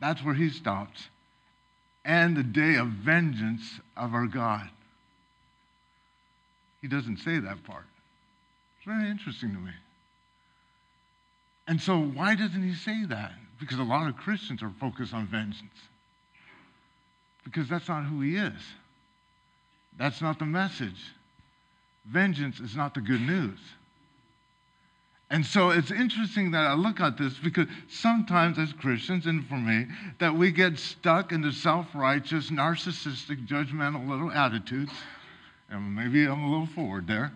that's 0.00 0.22
where 0.22 0.34
he 0.34 0.48
stops, 0.50 1.08
and 2.04 2.36
the 2.36 2.42
day 2.42 2.76
of 2.76 2.86
vengeance 2.88 3.80
of 3.96 4.14
our 4.14 4.26
God. 4.26 4.68
He 6.80 6.88
doesn't 6.88 7.18
say 7.18 7.38
that 7.40 7.64
part. 7.64 7.86
It's 8.76 8.86
very 8.86 9.10
interesting 9.10 9.52
to 9.52 9.58
me. 9.58 9.72
And 11.66 11.80
so, 11.80 11.98
why 11.98 12.36
doesn't 12.36 12.62
he 12.62 12.74
say 12.74 13.04
that? 13.06 13.32
Because 13.58 13.78
a 13.78 13.84
lot 13.84 14.08
of 14.08 14.16
Christians 14.16 14.62
are 14.62 14.72
focused 14.80 15.14
on 15.14 15.26
vengeance. 15.26 15.74
Because 17.44 17.68
that's 17.68 17.88
not 17.88 18.04
who 18.04 18.20
he 18.20 18.36
is. 18.36 18.52
That's 19.96 20.20
not 20.20 20.38
the 20.38 20.44
message. 20.44 21.12
Vengeance 22.04 22.60
is 22.60 22.76
not 22.76 22.94
the 22.94 23.00
good 23.00 23.20
news. 23.20 23.58
And 25.30 25.44
so 25.44 25.70
it's 25.70 25.90
interesting 25.90 26.52
that 26.52 26.66
I 26.66 26.74
look 26.74 27.00
at 27.00 27.18
this 27.18 27.34
because 27.34 27.66
sometimes 27.88 28.58
as 28.58 28.72
Christians, 28.72 29.26
and 29.26 29.44
for 29.46 29.56
me, 29.56 29.86
that 30.20 30.32
we 30.32 30.52
get 30.52 30.78
stuck 30.78 31.32
in 31.32 31.40
the 31.40 31.52
self 31.52 31.86
righteous, 31.94 32.50
narcissistic, 32.50 33.46
judgmental 33.48 34.08
little 34.08 34.30
attitudes. 34.30 34.92
And 35.68 35.96
maybe 35.96 36.26
I'm 36.26 36.44
a 36.44 36.48
little 36.48 36.66
forward 36.66 37.08
there. 37.08 37.32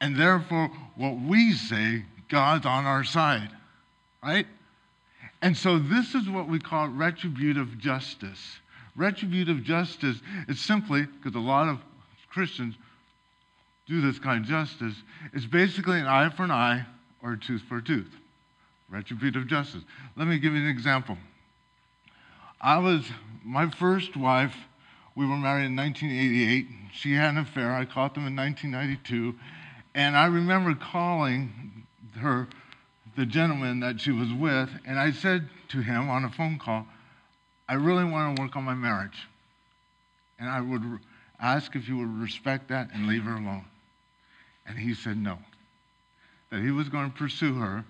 And 0.00 0.16
therefore, 0.16 0.70
what 0.94 1.20
we 1.20 1.52
say, 1.52 2.04
God's 2.28 2.64
on 2.64 2.86
our 2.86 3.04
side, 3.04 3.50
right? 4.22 4.46
And 5.46 5.56
so 5.56 5.78
this 5.78 6.16
is 6.16 6.28
what 6.28 6.48
we 6.48 6.58
call 6.58 6.88
retributive 6.88 7.78
justice. 7.78 8.58
Retributive 8.96 9.62
justice 9.62 10.20
is 10.48 10.58
simply, 10.58 11.04
because 11.04 11.36
a 11.36 11.38
lot 11.38 11.68
of 11.68 11.78
Christians 12.28 12.74
do 13.86 14.00
this 14.00 14.18
kind 14.18 14.42
of 14.42 14.50
justice, 14.50 14.96
it's 15.32 15.46
basically 15.46 16.00
an 16.00 16.06
eye 16.08 16.30
for 16.30 16.42
an 16.42 16.50
eye 16.50 16.84
or 17.22 17.34
a 17.34 17.38
tooth 17.38 17.62
for 17.62 17.76
a 17.76 17.80
tooth. 17.80 18.10
Retributive 18.88 19.46
justice. 19.46 19.82
Let 20.16 20.26
me 20.26 20.40
give 20.40 20.52
you 20.52 20.62
an 20.62 20.68
example. 20.68 21.16
I 22.60 22.78
was, 22.78 23.06
my 23.44 23.70
first 23.70 24.16
wife, 24.16 24.56
we 25.14 25.28
were 25.28 25.36
married 25.36 25.66
in 25.66 25.76
1988. 25.76 26.66
She 26.92 27.14
had 27.14 27.30
an 27.30 27.38
affair. 27.38 27.72
I 27.72 27.84
caught 27.84 28.14
them 28.14 28.26
in 28.26 28.34
1992. 28.34 29.38
And 29.94 30.16
I 30.16 30.26
remember 30.26 30.74
calling 30.74 31.86
her, 32.18 32.48
the 33.16 33.26
gentleman 33.26 33.80
that 33.80 34.00
she 34.00 34.12
was 34.12 34.32
with, 34.32 34.70
and 34.86 34.98
I 34.98 35.10
said 35.10 35.48
to 35.70 35.80
him 35.80 36.08
on 36.08 36.24
a 36.24 36.30
phone 36.30 36.58
call, 36.58 36.86
I 37.68 37.74
really 37.74 38.04
want 38.04 38.36
to 38.36 38.42
work 38.42 38.56
on 38.56 38.64
my 38.64 38.74
marriage. 38.74 39.26
And 40.38 40.48
I 40.48 40.60
would 40.60 41.00
ask 41.40 41.74
if 41.74 41.88
you 41.88 41.96
would 41.98 42.20
respect 42.20 42.68
that 42.68 42.90
and 42.92 43.06
leave 43.06 43.24
her 43.24 43.34
alone. 43.34 43.64
And 44.66 44.78
he 44.78 44.94
said 44.94 45.16
no, 45.16 45.38
that 46.50 46.60
he 46.60 46.70
was 46.70 46.88
going 46.88 47.10
to 47.10 47.16
pursue 47.16 47.54
her 47.54 47.84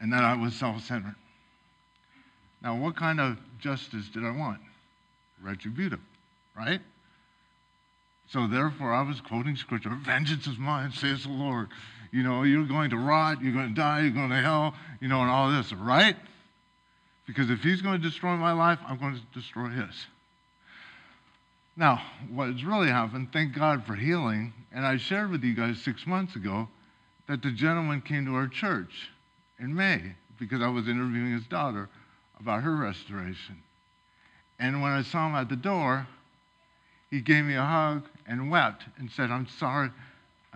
and 0.00 0.12
that 0.12 0.24
I 0.24 0.34
was 0.34 0.54
self 0.54 0.82
centered. 0.82 1.14
Now, 2.62 2.76
what 2.76 2.96
kind 2.96 3.20
of 3.20 3.38
justice 3.60 4.08
did 4.08 4.24
I 4.24 4.30
want? 4.30 4.60
Retributive, 5.40 6.00
right? 6.56 6.80
So 8.28 8.46
therefore, 8.48 8.92
I 8.92 9.02
was 9.02 9.20
quoting 9.20 9.54
scripture 9.56 9.90
Vengeance 9.90 10.46
is 10.46 10.58
mine, 10.58 10.90
says 10.90 11.22
the 11.22 11.28
Lord. 11.28 11.68
You 12.16 12.22
know, 12.22 12.44
you're 12.44 12.64
going 12.64 12.88
to 12.90 12.96
rot, 12.96 13.42
you're 13.42 13.52
going 13.52 13.68
to 13.68 13.74
die, 13.74 14.00
you're 14.00 14.10
going 14.10 14.30
to 14.30 14.40
hell, 14.40 14.74
you 15.02 15.08
know, 15.08 15.20
and 15.20 15.30
all 15.30 15.50
this, 15.50 15.70
right? 15.74 16.16
Because 17.26 17.50
if 17.50 17.60
he's 17.60 17.82
going 17.82 18.00
to 18.00 18.08
destroy 18.08 18.34
my 18.36 18.52
life, 18.52 18.78
I'm 18.88 18.98
going 18.98 19.16
to 19.16 19.38
destroy 19.38 19.68
his. 19.68 20.06
Now, 21.76 22.00
what 22.32 22.48
has 22.48 22.64
really 22.64 22.88
happened, 22.88 23.34
thank 23.34 23.54
God 23.54 23.84
for 23.84 23.94
healing, 23.94 24.54
and 24.72 24.86
I 24.86 24.96
shared 24.96 25.30
with 25.30 25.44
you 25.44 25.52
guys 25.54 25.82
six 25.82 26.06
months 26.06 26.36
ago 26.36 26.68
that 27.28 27.42
the 27.42 27.50
gentleman 27.50 28.00
came 28.00 28.24
to 28.24 28.34
our 28.34 28.48
church 28.48 29.10
in 29.58 29.74
May 29.74 30.14
because 30.38 30.62
I 30.62 30.68
was 30.68 30.88
interviewing 30.88 31.32
his 31.32 31.46
daughter 31.46 31.90
about 32.40 32.62
her 32.62 32.76
restoration. 32.76 33.62
And 34.58 34.80
when 34.80 34.92
I 34.92 35.02
saw 35.02 35.28
him 35.28 35.34
at 35.34 35.50
the 35.50 35.56
door, 35.56 36.06
he 37.10 37.20
gave 37.20 37.44
me 37.44 37.56
a 37.56 37.62
hug 37.62 38.04
and 38.26 38.50
wept 38.50 38.84
and 38.96 39.10
said, 39.10 39.30
I'm 39.30 39.48
sorry. 39.58 39.90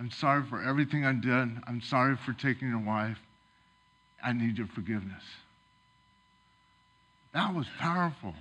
I'm 0.01 0.11
sorry 0.11 0.43
for 0.49 0.63
everything 0.63 1.05
I 1.05 1.13
did. 1.13 1.61
I'm 1.69 1.83
sorry 1.83 2.17
for 2.17 2.33
taking 2.33 2.69
your 2.69 2.79
wife. 2.79 3.19
I 4.25 4.33
need 4.33 4.57
your 4.57 4.67
forgiveness. 4.69 5.23
That 7.35 7.55
was 7.55 7.67
powerful. 7.79 8.35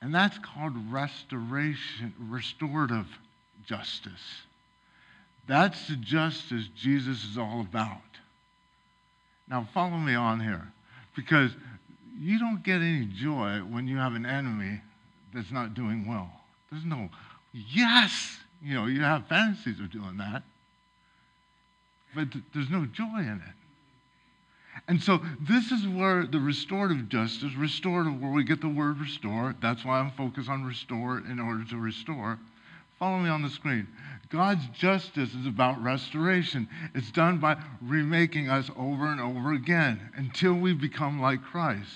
And 0.00 0.14
that's 0.14 0.38
called 0.38 0.74
restoration, 0.92 2.14
restorative 2.18 3.06
justice. 3.66 4.12
That's 5.48 5.88
the 5.88 5.96
justice 5.96 6.68
Jesus 6.76 7.24
is 7.24 7.36
all 7.36 7.60
about. 7.60 7.98
Now, 9.48 9.66
follow 9.74 9.96
me 9.96 10.14
on 10.14 10.38
here, 10.38 10.72
because 11.16 11.50
you 12.16 12.38
don't 12.38 12.62
get 12.62 12.76
any 12.76 13.06
joy 13.06 13.58
when 13.68 13.88
you 13.88 13.96
have 13.96 14.14
an 14.14 14.26
enemy 14.26 14.80
that's 15.34 15.50
not 15.50 15.74
doing 15.74 16.06
well. 16.06 16.30
There's 16.70 16.84
no, 16.84 17.08
yes, 17.52 18.38
you 18.62 18.74
know, 18.74 18.86
you 18.86 19.02
have 19.02 19.26
fantasies 19.26 19.80
of 19.80 19.90
doing 19.90 20.18
that, 20.18 20.44
but 22.14 22.28
there's 22.54 22.70
no 22.70 22.86
joy 22.86 23.20
in 23.20 23.42
it. 23.44 23.54
And 24.88 25.02
so 25.02 25.20
this 25.40 25.70
is 25.70 25.86
where 25.86 26.26
the 26.26 26.40
restorative 26.40 27.08
justice, 27.08 27.54
restorative, 27.54 28.20
where 28.20 28.32
we 28.32 28.44
get 28.44 28.60
the 28.60 28.68
word 28.68 28.98
restore. 28.98 29.54
That's 29.62 29.84
why 29.84 30.00
I'm 30.00 30.10
focused 30.12 30.48
on 30.48 30.64
restore 30.64 31.18
in 31.18 31.38
order 31.40 31.64
to 31.70 31.76
restore. 31.76 32.38
Follow 32.98 33.18
me 33.18 33.28
on 33.28 33.42
the 33.42 33.50
screen. 33.50 33.88
God's 34.30 34.66
justice 34.68 35.34
is 35.34 35.46
about 35.46 35.82
restoration. 35.82 36.68
It's 36.94 37.10
done 37.10 37.38
by 37.38 37.56
remaking 37.80 38.48
us 38.48 38.70
over 38.76 39.06
and 39.06 39.20
over 39.20 39.52
again 39.52 40.00
until 40.16 40.54
we 40.54 40.74
become 40.74 41.20
like 41.20 41.42
Christ. 41.42 41.90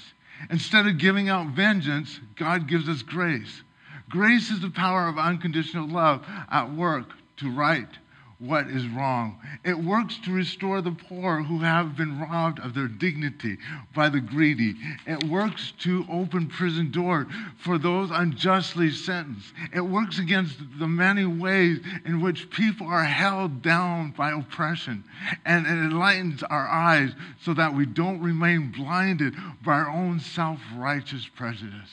Instead 0.50 0.86
of 0.86 0.98
giving 0.98 1.28
out 1.28 1.48
vengeance, 1.48 2.20
God 2.36 2.68
gives 2.68 2.88
us 2.88 3.02
grace. 3.02 3.62
Grace 4.08 4.50
is 4.50 4.60
the 4.60 4.70
power 4.70 5.08
of 5.08 5.18
unconditional 5.18 5.88
love 5.88 6.24
at 6.50 6.72
work 6.72 7.10
to 7.38 7.50
right 7.50 7.88
what 8.38 8.68
is 8.68 8.86
wrong. 8.88 9.36
It 9.64 9.76
works 9.76 10.16
to 10.18 10.32
restore 10.32 10.80
the 10.80 10.92
poor 10.92 11.42
who 11.42 11.58
have 11.58 11.96
been 11.96 12.20
robbed 12.20 12.60
of 12.60 12.72
their 12.72 12.86
dignity 12.86 13.58
by 13.96 14.08
the 14.08 14.20
greedy. 14.20 14.76
It 15.06 15.24
works 15.24 15.72
to 15.80 16.06
open 16.08 16.46
prison 16.46 16.92
doors 16.92 17.26
for 17.58 17.78
those 17.78 18.10
unjustly 18.12 18.90
sentenced. 18.92 19.52
It 19.74 19.80
works 19.80 20.20
against 20.20 20.56
the 20.78 20.86
many 20.86 21.24
ways 21.24 21.80
in 22.04 22.20
which 22.20 22.48
people 22.50 22.86
are 22.86 23.04
held 23.04 23.60
down 23.60 24.12
by 24.12 24.30
oppression. 24.30 25.02
And 25.44 25.66
it 25.66 25.70
enlightens 25.70 26.44
our 26.44 26.68
eyes 26.68 27.10
so 27.42 27.54
that 27.54 27.74
we 27.74 27.86
don't 27.86 28.20
remain 28.20 28.70
blinded 28.70 29.34
by 29.64 29.72
our 29.72 29.90
own 29.90 30.20
self 30.20 30.60
righteous 30.76 31.26
prejudice. 31.26 31.90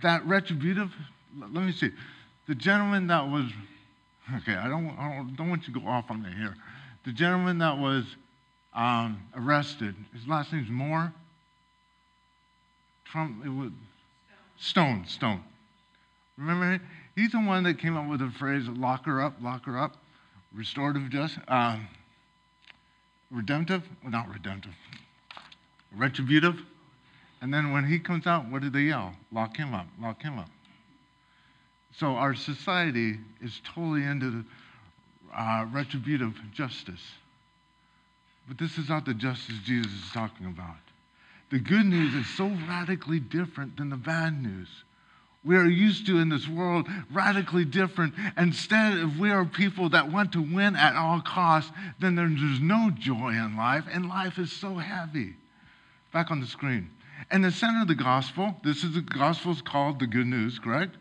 That 0.00 0.24
retributive, 0.24 0.94
let 1.36 1.64
me 1.64 1.72
see. 1.72 1.90
The 2.46 2.54
gentleman 2.54 3.08
that 3.08 3.28
was 3.28 3.50
Okay, 4.36 4.54
I 4.54 4.68
don't, 4.68 4.90
I 4.98 5.16
don't, 5.16 5.36
don't 5.36 5.50
want 5.50 5.66
you 5.66 5.74
to 5.74 5.80
go 5.80 5.86
off 5.86 6.10
on 6.10 6.22
me 6.22 6.28
here. 6.36 6.54
The 7.04 7.12
gentleman 7.12 7.58
that 7.58 7.78
was 7.78 8.04
um, 8.74 9.20
arrested, 9.34 9.94
his 10.12 10.26
last 10.28 10.52
name's 10.52 10.70
Moore. 10.70 11.12
Trump, 13.04 13.44
it 13.44 13.48
was 13.48 13.70
Stone, 14.58 15.06
Stone. 15.08 15.42
Remember, 16.36 16.80
he's 17.16 17.32
the 17.32 17.40
one 17.40 17.64
that 17.64 17.78
came 17.78 17.96
up 17.96 18.08
with 18.08 18.20
the 18.20 18.30
phrase 18.30 18.68
"lock 18.68 19.04
her 19.06 19.20
up, 19.20 19.34
lock 19.40 19.64
her 19.64 19.76
up," 19.76 19.96
restorative 20.54 21.10
justice, 21.10 21.42
um, 21.48 21.88
redemptive, 23.30 23.82
well, 24.02 24.12
not 24.12 24.28
redemptive, 24.28 24.74
retributive. 25.96 26.60
And 27.42 27.52
then 27.52 27.72
when 27.72 27.86
he 27.86 27.98
comes 27.98 28.26
out, 28.26 28.48
what 28.48 28.62
do 28.62 28.70
they 28.70 28.82
yell? 28.82 29.14
Lock 29.32 29.56
him 29.56 29.74
up, 29.74 29.86
lock 30.00 30.22
him 30.22 30.38
up. 30.38 30.50
So 31.96 32.14
our 32.14 32.34
society 32.34 33.18
is 33.42 33.60
totally 33.64 34.04
into 34.04 34.44
uh, 35.36 35.66
retributive 35.72 36.34
justice. 36.52 37.02
But 38.48 38.58
this 38.58 38.78
is 38.78 38.88
not 38.88 39.04
the 39.04 39.14
justice 39.14 39.56
Jesus 39.64 39.92
is 39.92 40.10
talking 40.12 40.46
about. 40.46 40.76
The 41.50 41.58
good 41.58 41.86
news 41.86 42.14
is 42.14 42.26
so 42.36 42.46
radically 42.68 43.20
different 43.20 43.76
than 43.76 43.90
the 43.90 43.96
bad 43.96 44.40
news. 44.42 44.68
We 45.44 45.56
are 45.56 45.66
used 45.66 46.06
to 46.06 46.18
in 46.18 46.28
this 46.28 46.46
world 46.46 46.86
radically 47.10 47.64
different. 47.64 48.14
Instead, 48.36 48.98
if 48.98 49.16
we 49.16 49.30
are 49.30 49.44
people 49.44 49.88
that 49.90 50.12
want 50.12 50.32
to 50.32 50.42
win 50.42 50.76
at 50.76 50.96
all 50.96 51.20
costs, 51.20 51.72
then 51.98 52.14
there's 52.14 52.60
no 52.60 52.90
joy 52.90 53.30
in 53.30 53.56
life, 53.56 53.84
and 53.90 54.08
life 54.08 54.38
is 54.38 54.52
so 54.52 54.74
heavy. 54.74 55.34
Back 56.12 56.30
on 56.30 56.40
the 56.40 56.46
screen. 56.46 56.90
In 57.32 57.42
the 57.42 57.50
center 57.50 57.82
of 57.82 57.88
the 57.88 57.94
gospel, 57.94 58.54
this 58.62 58.84
is 58.84 58.94
the 58.94 59.00
gospel 59.00 59.52
is 59.52 59.62
called 59.62 59.98
the 59.98 60.06
good 60.06 60.26
news, 60.26 60.58
correct? 60.58 60.96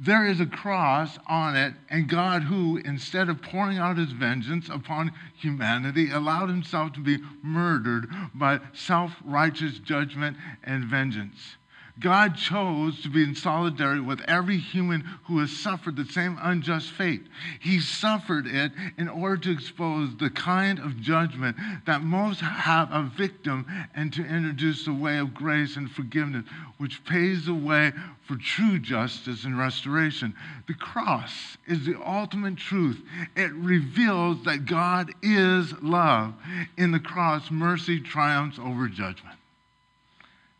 There 0.00 0.24
is 0.26 0.40
a 0.40 0.46
cross 0.46 1.18
on 1.26 1.56
it, 1.56 1.74
and 1.90 2.08
God, 2.08 2.44
who, 2.44 2.76
instead 2.76 3.28
of 3.28 3.42
pouring 3.42 3.78
out 3.78 3.98
his 3.98 4.12
vengeance 4.12 4.68
upon 4.68 5.12
humanity, 5.34 6.10
allowed 6.10 6.48
himself 6.48 6.92
to 6.94 7.00
be 7.00 7.18
murdered 7.42 8.08
by 8.32 8.60
self 8.72 9.16
righteous 9.24 9.78
judgment 9.80 10.36
and 10.62 10.84
vengeance. 10.84 11.57
God 12.00 12.36
chose 12.36 13.02
to 13.02 13.08
be 13.08 13.24
in 13.24 13.34
solidarity 13.34 14.00
with 14.00 14.20
every 14.28 14.58
human 14.58 15.00
who 15.24 15.40
has 15.40 15.50
suffered 15.50 15.96
the 15.96 16.04
same 16.04 16.38
unjust 16.40 16.90
fate. 16.90 17.22
He 17.60 17.80
suffered 17.80 18.46
it 18.46 18.72
in 18.96 19.08
order 19.08 19.36
to 19.38 19.50
expose 19.50 20.16
the 20.16 20.30
kind 20.30 20.78
of 20.78 21.00
judgment 21.00 21.56
that 21.86 22.02
most 22.02 22.40
have 22.40 22.92
a 22.92 23.02
victim 23.02 23.66
and 23.94 24.12
to 24.12 24.24
introduce 24.24 24.86
a 24.86 24.92
way 24.92 25.18
of 25.18 25.34
grace 25.34 25.76
and 25.76 25.90
forgiveness, 25.90 26.44
which 26.76 27.04
paves 27.04 27.46
the 27.46 27.54
way 27.54 27.92
for 28.26 28.36
true 28.36 28.78
justice 28.78 29.44
and 29.44 29.58
restoration. 29.58 30.34
The 30.68 30.74
cross 30.74 31.56
is 31.66 31.84
the 31.84 32.00
ultimate 32.00 32.58
truth. 32.58 33.00
It 33.34 33.52
reveals 33.54 34.44
that 34.44 34.66
God 34.66 35.12
is 35.22 35.72
love. 35.82 36.34
In 36.76 36.92
the 36.92 37.00
cross, 37.00 37.50
mercy 37.50 37.98
triumphs 37.98 38.58
over 38.58 38.88
judgment. 38.88 39.36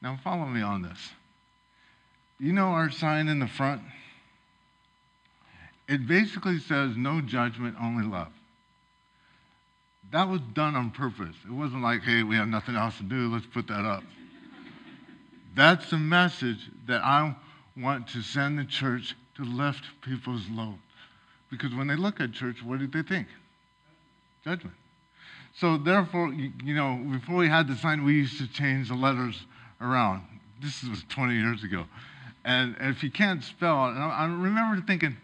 Now, 0.02 0.18
follow 0.23 0.47
me 0.47 0.62
on 0.62 0.83
this. 0.83 1.12
You 2.38 2.52
know 2.52 2.68
our 2.68 2.90
sign 2.90 3.28
in 3.28 3.40
the 3.40 3.49
front? 3.49 3.83
It 5.88 6.07
basically 6.07 6.59
says 6.61 6.97
no 6.97 7.21
judgment, 7.21 7.76
only 7.80 8.07
love. 8.07 8.28
That 10.12 10.28
was 10.28 10.40
done 10.54 10.75
on 10.75 10.90
purpose. 10.90 11.35
It 11.45 11.52
wasn't 11.52 11.83
like, 11.83 12.02
hey, 12.02 12.23
we 12.23 12.37
have 12.37 12.49
nothing 12.49 12.76
else 12.76 12.97
to 12.99 13.02
do, 13.02 13.33
let's 13.33 13.47
put 13.47 13.66
that 13.68 13.85
up. 13.85 14.04
That's 15.54 15.90
the 15.90 15.99
message 15.99 16.71
that 16.87 17.02
I 17.02 17.35
want 17.76 18.09
to 18.09 18.23
send 18.23 18.59
the 18.59 18.64
church 18.64 19.16
to 19.37 19.45
lift 19.45 19.85
people's 20.02 20.49
load. 20.50 20.78
Because 21.50 21.75
when 21.75 21.87
they 21.87 21.97
look 21.97 22.21
at 22.21 22.33
church, 22.33 22.62
what 22.62 22.78
do 22.78 22.87
they 22.87 23.02
think? 23.02 23.26
Judgment. 24.45 24.76
So, 25.57 25.76
therefore, 25.76 26.33
you, 26.33 26.52
you 26.62 26.75
know, 26.75 26.97
before 27.11 27.37
we 27.37 27.49
had 27.49 27.66
the 27.66 27.75
sign, 27.76 28.04
we 28.04 28.14
used 28.14 28.38
to 28.38 28.47
change 28.47 28.88
the 28.88 28.95
letters 28.95 29.42
around. 29.80 30.23
This 30.61 30.85
was 30.85 31.02
20 31.09 31.35
years 31.35 31.64
ago. 31.64 31.87
And, 32.49 32.76
if 32.81 33.02
you 33.02 33.11
can't 33.11 33.45
spell, 33.45 33.88
and 33.88 33.99
I, 33.99 34.09
I 34.09 34.25
remember 34.25 34.83
thinking, 34.87 35.19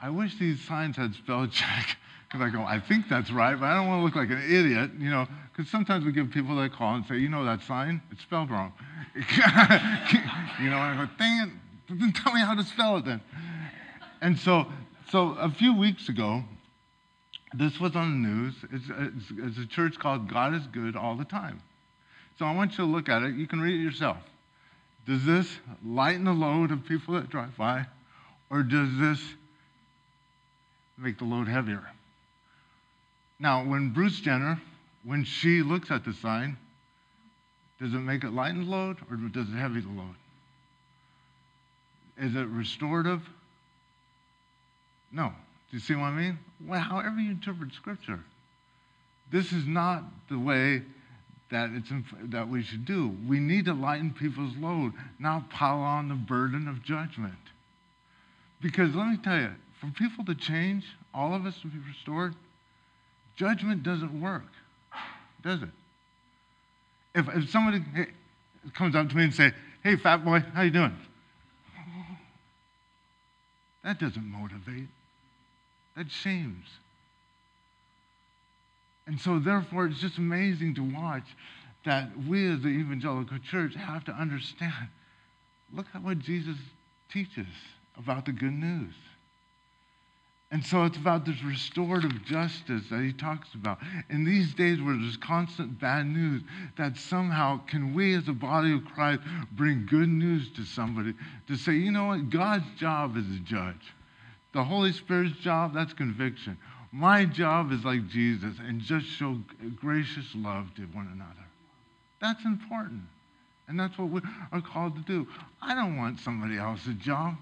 I 0.00 0.08
wish 0.08 0.38
these 0.38 0.58
signs 0.62 0.96
had 0.96 1.14
spell 1.14 1.46
check. 1.46 1.96
Because 2.30 2.46
I 2.46 2.50
go, 2.50 2.62
I 2.62 2.78
think 2.78 3.08
that's 3.08 3.32
right, 3.32 3.58
but 3.58 3.66
I 3.66 3.74
don't 3.74 3.88
want 3.88 4.02
to 4.02 4.04
look 4.04 4.14
like 4.14 4.30
an 4.30 4.40
idiot, 4.48 4.92
you 5.00 5.10
know, 5.10 5.26
because 5.50 5.68
sometimes 5.68 6.04
we 6.04 6.12
give 6.12 6.30
people 6.30 6.54
that 6.58 6.72
call 6.72 6.94
and 6.94 7.04
say, 7.04 7.16
you 7.16 7.28
know 7.28 7.44
that 7.44 7.60
sign? 7.62 8.00
It's 8.12 8.22
spelled 8.22 8.52
wrong. 8.52 8.72
you 9.16 10.70
know, 10.70 10.76
and 10.76 11.00
I 11.00 11.06
go, 11.06 11.10
dang 11.18 11.48
it, 11.48 11.98
then 11.98 12.12
tell 12.12 12.32
me 12.32 12.40
how 12.40 12.54
to 12.54 12.62
spell 12.62 12.98
it 12.98 13.04
then. 13.04 13.20
And 14.20 14.38
so, 14.38 14.66
so 15.10 15.30
a 15.40 15.50
few 15.50 15.74
weeks 15.76 16.08
ago, 16.08 16.44
this 17.52 17.80
was 17.80 17.96
on 17.96 18.22
the 18.22 18.28
news. 18.28 18.54
It's, 18.72 18.84
it's, 18.88 19.32
it's 19.36 19.58
a 19.58 19.66
church 19.66 19.98
called 19.98 20.28
God 20.32 20.54
is 20.54 20.64
Good 20.68 20.94
All 20.94 21.16
the 21.16 21.24
Time. 21.24 21.60
So 22.38 22.44
I 22.44 22.54
want 22.54 22.70
you 22.70 22.76
to 22.76 22.84
look 22.84 23.08
at 23.08 23.24
it. 23.24 23.34
You 23.34 23.48
can 23.48 23.60
read 23.60 23.74
it 23.74 23.82
yourself. 23.82 24.18
Does 25.06 25.24
this 25.24 25.48
lighten 25.84 26.24
the 26.24 26.32
load 26.32 26.70
of 26.70 26.84
people 26.84 27.14
that 27.14 27.30
drive 27.30 27.56
by? 27.56 27.86
Or 28.50 28.62
does 28.62 28.96
this 28.98 29.20
make 30.98 31.18
the 31.18 31.24
load 31.24 31.48
heavier? 31.48 31.82
Now, 33.38 33.64
when 33.64 33.90
Bruce 33.90 34.20
Jenner, 34.20 34.60
when 35.04 35.24
she 35.24 35.62
looks 35.62 35.90
at 35.90 36.04
the 36.04 36.12
sign, 36.12 36.56
does 37.80 37.94
it 37.94 37.98
make 37.98 38.24
it 38.24 38.32
lighten 38.32 38.64
the 38.64 38.70
load 38.70 38.98
or 39.10 39.16
does 39.16 39.48
it 39.48 39.56
heavy 39.56 39.80
the 39.80 39.88
load? 39.88 40.14
Is 42.18 42.36
it 42.36 42.46
restorative? 42.48 43.22
No. 45.10 45.32
Do 45.70 45.76
you 45.76 45.80
see 45.80 45.94
what 45.94 46.06
I 46.06 46.10
mean? 46.10 46.38
Well, 46.66 46.80
however 46.80 47.18
you 47.18 47.30
interpret 47.30 47.72
Scripture, 47.72 48.20
this 49.30 49.52
is 49.52 49.66
not 49.66 50.02
the 50.28 50.38
way 50.38 50.82
that, 51.50 51.70
it's, 51.72 51.90
that 52.30 52.48
we 52.48 52.62
should 52.62 52.84
do. 52.84 53.14
We 53.28 53.40
need 53.40 53.64
to 53.66 53.74
lighten 53.74 54.12
people's 54.12 54.56
load, 54.56 54.92
not 55.18 55.50
pile 55.50 55.80
on 55.80 56.08
the 56.08 56.14
burden 56.14 56.68
of 56.68 56.82
judgment. 56.82 57.34
Because 58.60 58.94
let 58.94 59.08
me 59.08 59.16
tell 59.16 59.40
you, 59.40 59.50
for 59.80 59.88
people 59.98 60.24
to 60.26 60.34
change, 60.34 60.84
all 61.14 61.34
of 61.34 61.46
us 61.46 61.58
to 61.62 61.68
be 61.68 61.78
restored, 61.88 62.34
judgment 63.36 63.82
doesn't 63.82 64.20
work, 64.20 64.46
does 65.42 65.62
it? 65.62 65.68
If, 67.14 67.28
if 67.34 67.50
somebody 67.50 67.82
comes 68.74 68.94
up 68.94 69.08
to 69.08 69.16
me 69.16 69.24
and 69.24 69.34
say, 69.34 69.52
hey, 69.82 69.96
fat 69.96 70.24
boy, 70.24 70.40
how 70.54 70.62
you 70.62 70.70
doing? 70.70 70.96
That 73.82 73.98
doesn't 73.98 74.24
motivate. 74.24 74.88
That 75.96 76.10
shames. 76.10 76.66
And 79.10 79.18
so, 79.18 79.40
therefore, 79.40 79.86
it's 79.86 79.98
just 79.98 80.18
amazing 80.18 80.76
to 80.76 80.84
watch 80.84 81.24
that 81.84 82.10
we 82.28 82.48
as 82.48 82.60
the 82.60 82.68
evangelical 82.68 83.38
church 83.38 83.74
have 83.74 84.04
to 84.04 84.12
understand 84.12 84.86
look 85.74 85.86
at 85.94 86.02
what 86.04 86.20
Jesus 86.20 86.56
teaches 87.12 87.48
about 87.98 88.24
the 88.24 88.30
good 88.30 88.52
news. 88.52 88.94
And 90.52 90.64
so 90.64 90.84
it's 90.84 90.96
about 90.96 91.26
this 91.26 91.42
restorative 91.42 92.24
justice 92.24 92.84
that 92.88 93.00
he 93.00 93.12
talks 93.12 93.52
about. 93.54 93.78
In 94.10 94.24
these 94.24 94.54
days 94.54 94.80
where 94.80 94.96
there's 94.96 95.16
constant 95.16 95.80
bad 95.80 96.06
news, 96.06 96.42
that 96.78 96.96
somehow 96.96 97.60
can 97.66 97.92
we 97.92 98.14
as 98.14 98.28
a 98.28 98.32
body 98.32 98.72
of 98.72 98.84
Christ 98.84 99.22
bring 99.52 99.86
good 99.86 100.08
news 100.08 100.52
to 100.52 100.64
somebody 100.64 101.14
to 101.48 101.56
say, 101.56 101.72
you 101.72 101.90
know 101.90 102.06
what, 102.06 102.30
God's 102.30 102.64
job 102.78 103.16
is 103.16 103.26
a 103.26 103.40
judge. 103.40 103.92
The 104.52 104.62
Holy 104.62 104.92
Spirit's 104.92 105.36
job, 105.38 105.74
that's 105.74 105.92
conviction. 105.92 106.56
My 106.92 107.24
job 107.24 107.72
is 107.72 107.84
like 107.84 108.08
Jesus 108.08 108.56
and 108.58 108.80
just 108.80 109.06
show 109.06 109.38
gracious 109.76 110.26
love 110.34 110.74
to 110.76 110.82
one 110.82 111.08
another. 111.12 111.46
That's 112.20 112.44
important. 112.44 113.02
And 113.68 113.78
that's 113.78 113.96
what 113.96 114.10
we 114.10 114.20
are 114.50 114.60
called 114.60 114.96
to 114.96 115.02
do. 115.02 115.28
I 115.62 115.74
don't 115.74 115.96
want 115.96 116.18
somebody 116.18 116.58
else's 116.58 116.96
job. 116.96 117.36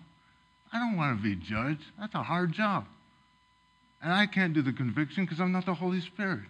I 0.72 0.78
don't 0.78 0.96
want 0.96 1.16
to 1.16 1.22
be 1.22 1.34
judged. 1.34 1.84
That's 1.98 2.14
a 2.14 2.22
hard 2.22 2.52
job. 2.52 2.84
And 4.02 4.12
I 4.12 4.26
can't 4.26 4.52
do 4.52 4.60
the 4.60 4.72
conviction 4.72 5.24
because 5.24 5.40
I'm 5.40 5.52
not 5.52 5.64
the 5.64 5.74
Holy 5.74 6.00
Spirit. 6.02 6.44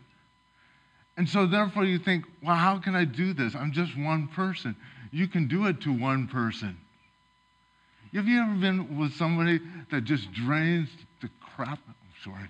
And 1.16 1.28
so, 1.28 1.46
therefore, 1.46 1.84
you 1.84 1.98
think, 1.98 2.24
well, 2.42 2.56
how 2.56 2.78
can 2.78 2.94
I 2.94 3.04
do 3.04 3.32
this? 3.32 3.54
I'm 3.54 3.72
just 3.72 3.96
one 3.96 4.28
person. 4.28 4.76
You 5.10 5.28
can 5.28 5.48
do 5.48 5.66
it 5.66 5.80
to 5.82 5.92
one 5.92 6.28
person. 6.28 6.76
Have 8.12 8.26
you 8.26 8.40
ever 8.40 8.54
been 8.54 8.98
with 8.98 9.14
somebody 9.14 9.60
that 9.90 10.04
just 10.04 10.32
drains 10.32 10.88
the 11.20 11.28
crap? 11.54 11.78
I'm 11.86 12.32
sorry. 12.32 12.48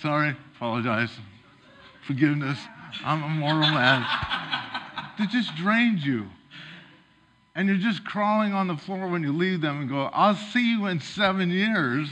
Sorry, 0.00 0.34
apologize. 0.56 1.10
Forgiveness. 2.06 2.58
I'm 3.04 3.22
a 3.22 3.28
mortal 3.28 3.70
man. 3.70 4.00
That 5.18 5.28
just 5.30 5.54
drains 5.56 6.04
you. 6.04 6.26
And 7.54 7.68
you're 7.68 7.76
just 7.76 8.04
crawling 8.04 8.54
on 8.54 8.66
the 8.66 8.76
floor 8.76 9.08
when 9.08 9.22
you 9.22 9.32
leave 9.32 9.60
them 9.60 9.80
and 9.80 9.88
go, 9.90 10.04
I'll 10.12 10.36
see 10.36 10.70
you 10.70 10.86
in 10.86 11.00
seven 11.00 11.50
years 11.50 12.08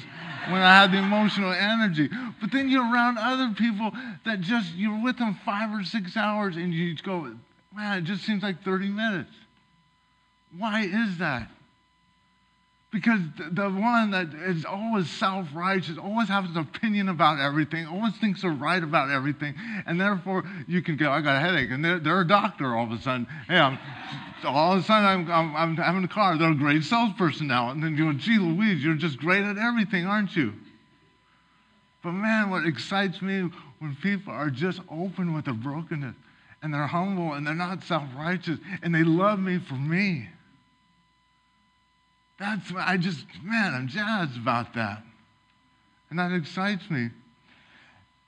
when 0.48 0.60
I 0.60 0.80
have 0.80 0.92
the 0.92 0.98
emotional 0.98 1.52
energy. 1.52 2.10
But 2.40 2.52
then 2.52 2.68
you're 2.68 2.82
around 2.82 3.16
other 3.18 3.54
people 3.54 3.92
that 4.26 4.40
just, 4.40 4.74
you're 4.74 5.02
with 5.02 5.16
them 5.16 5.38
five 5.44 5.70
or 5.72 5.82
six 5.84 6.16
hours 6.16 6.56
and 6.56 6.74
you 6.74 6.94
go, 6.96 7.34
man, 7.74 7.98
it 7.98 8.04
just 8.04 8.24
seems 8.24 8.42
like 8.42 8.62
30 8.62 8.88
minutes. 8.88 9.32
Why 10.56 10.82
is 10.82 11.18
that? 11.18 11.50
Because 12.90 13.20
the 13.52 13.68
one 13.68 14.12
that 14.12 14.28
is 14.32 14.64
always 14.64 15.10
self 15.10 15.48
righteous, 15.54 15.98
always 15.98 16.28
has 16.28 16.46
an 16.46 16.56
opinion 16.56 17.10
about 17.10 17.38
everything, 17.38 17.86
always 17.86 18.16
thinks 18.16 18.40
they're 18.40 18.50
right 18.50 18.82
about 18.82 19.10
everything, 19.10 19.54
and 19.86 20.00
therefore 20.00 20.44
you 20.66 20.80
can 20.80 20.96
go, 20.96 21.10
I 21.10 21.20
got 21.20 21.36
a 21.36 21.40
headache, 21.40 21.70
and 21.70 21.84
they're, 21.84 21.98
they're 21.98 22.22
a 22.22 22.26
doctor 22.26 22.74
all 22.74 22.86
of 22.86 22.92
a 22.92 23.02
sudden. 23.02 23.26
Hey, 23.46 23.58
I'm, 23.58 23.78
all 24.42 24.72
of 24.72 24.80
a 24.80 24.82
sudden 24.82 25.04
I'm, 25.04 25.30
I'm, 25.30 25.56
I'm 25.56 25.76
having 25.76 26.02
a 26.02 26.08
car, 26.08 26.38
they're 26.38 26.52
a 26.52 26.54
great 26.54 26.82
salesperson 26.82 27.46
now. 27.46 27.70
And 27.70 27.82
then 27.82 27.94
you 27.94 28.10
go, 28.10 28.18
gee 28.18 28.38
Louise, 28.38 28.82
you're 28.82 28.94
just 28.94 29.18
great 29.18 29.44
at 29.44 29.58
everything, 29.58 30.06
aren't 30.06 30.34
you? 30.34 30.54
But 32.02 32.12
man, 32.12 32.48
what 32.48 32.64
excites 32.64 33.20
me 33.20 33.50
when 33.80 33.96
people 33.96 34.32
are 34.32 34.48
just 34.48 34.80
open 34.90 35.34
with 35.34 35.44
their 35.44 35.52
brokenness, 35.52 36.14
and 36.62 36.72
they're 36.72 36.86
humble, 36.86 37.34
and 37.34 37.46
they're 37.46 37.54
not 37.54 37.84
self 37.84 38.04
righteous, 38.16 38.58
and 38.82 38.94
they 38.94 39.04
love 39.04 39.38
me 39.38 39.58
for 39.58 39.74
me. 39.74 40.30
That's, 42.38 42.72
I 42.76 42.96
just, 42.96 43.24
man, 43.42 43.74
I'm 43.74 43.88
jazzed 43.88 44.36
about 44.36 44.74
that. 44.74 45.02
And 46.10 46.18
that 46.18 46.32
excites 46.32 46.88
me. 46.88 47.10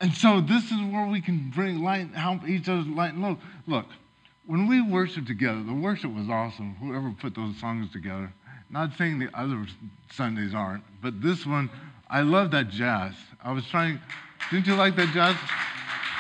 And 0.01 0.13
so 0.13 0.41
this 0.41 0.65
is 0.65 0.81
where 0.91 1.07
we 1.07 1.21
can 1.21 1.51
bring 1.55 1.83
light, 1.83 2.15
help 2.15 2.49
each 2.49 2.69
other 2.69 2.83
light 2.83 3.15
and 3.15 3.23
look. 3.23 3.39
Look, 3.67 3.87
when 4.47 4.67
we 4.67 4.81
worship 4.81 5.27
together, 5.27 5.63
the 5.63 5.75
worship 5.75 6.13
was 6.15 6.29
awesome. 6.29 6.75
Whoever 6.77 7.11
put 7.21 7.35
those 7.35 7.57
songs 7.59 7.93
together. 7.93 8.33
Not 8.71 8.97
saying 8.97 9.19
the 9.19 9.29
other 9.35 9.67
Sundays 10.13 10.55
aren't, 10.55 10.85
but 11.03 11.21
this 11.21 11.45
one, 11.45 11.71
I 12.09 12.23
love 12.23 12.51
that 12.53 12.69
jazz. 12.69 13.15
I 13.43 13.53
was 13.53 13.67
trying, 13.67 14.01
didn't 14.51 14.67
you 14.67 14.75
like 14.75 14.97
that 14.97 15.13
jazz? 15.13 15.37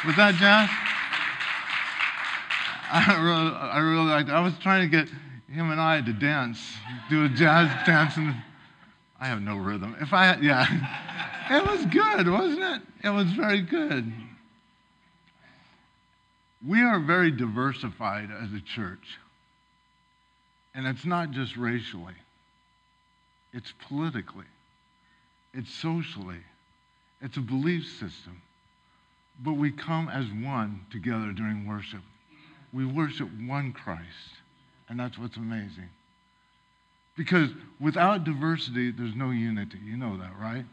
Was 0.04 0.16
that 0.16 0.34
jazz? 0.34 0.68
I 2.92 3.22
really, 3.22 3.54
I 3.54 3.78
really 3.78 4.10
liked 4.10 4.28
it. 4.28 4.32
I 4.32 4.40
was 4.40 4.58
trying 4.58 4.90
to 4.90 4.96
get 4.96 5.08
him 5.50 5.70
and 5.70 5.80
I 5.80 5.96
had 5.96 6.06
to 6.06 6.12
dance, 6.12 6.60
do 7.08 7.24
a 7.24 7.28
jazz 7.28 7.68
dance, 7.86 8.16
and 8.16 8.34
I 9.18 9.26
have 9.26 9.42
no 9.42 9.56
rhythm. 9.56 9.96
If 10.00 10.12
I, 10.12 10.36
yeah, 10.36 10.66
it 11.50 11.66
was 11.66 11.84
good, 11.86 12.28
wasn't 12.28 12.62
it? 12.62 12.82
It 13.04 13.10
was 13.10 13.26
very 13.32 13.60
good. 13.60 14.12
We 16.66 16.82
are 16.82 17.00
very 17.00 17.30
diversified 17.30 18.30
as 18.30 18.52
a 18.52 18.60
church. 18.60 19.18
And 20.74 20.86
it's 20.86 21.04
not 21.04 21.32
just 21.32 21.56
racially, 21.56 22.14
it's 23.52 23.72
politically, 23.88 24.46
it's 25.52 25.72
socially, 25.72 26.38
it's 27.20 27.36
a 27.36 27.40
belief 27.40 27.86
system. 27.86 28.40
But 29.42 29.54
we 29.54 29.72
come 29.72 30.08
as 30.08 30.26
one 30.26 30.86
together 30.92 31.32
during 31.32 31.66
worship. 31.66 32.02
We 32.72 32.84
worship 32.84 33.28
one 33.46 33.72
Christ. 33.72 34.39
And 34.90 34.98
that's 34.98 35.16
what's 35.16 35.36
amazing. 35.36 35.88
Because 37.16 37.50
without 37.80 38.24
diversity, 38.24 38.90
there's 38.90 39.14
no 39.14 39.30
unity. 39.30 39.78
You 39.84 39.96
know 39.96 40.16
that, 40.18 40.32
right? 40.38 40.64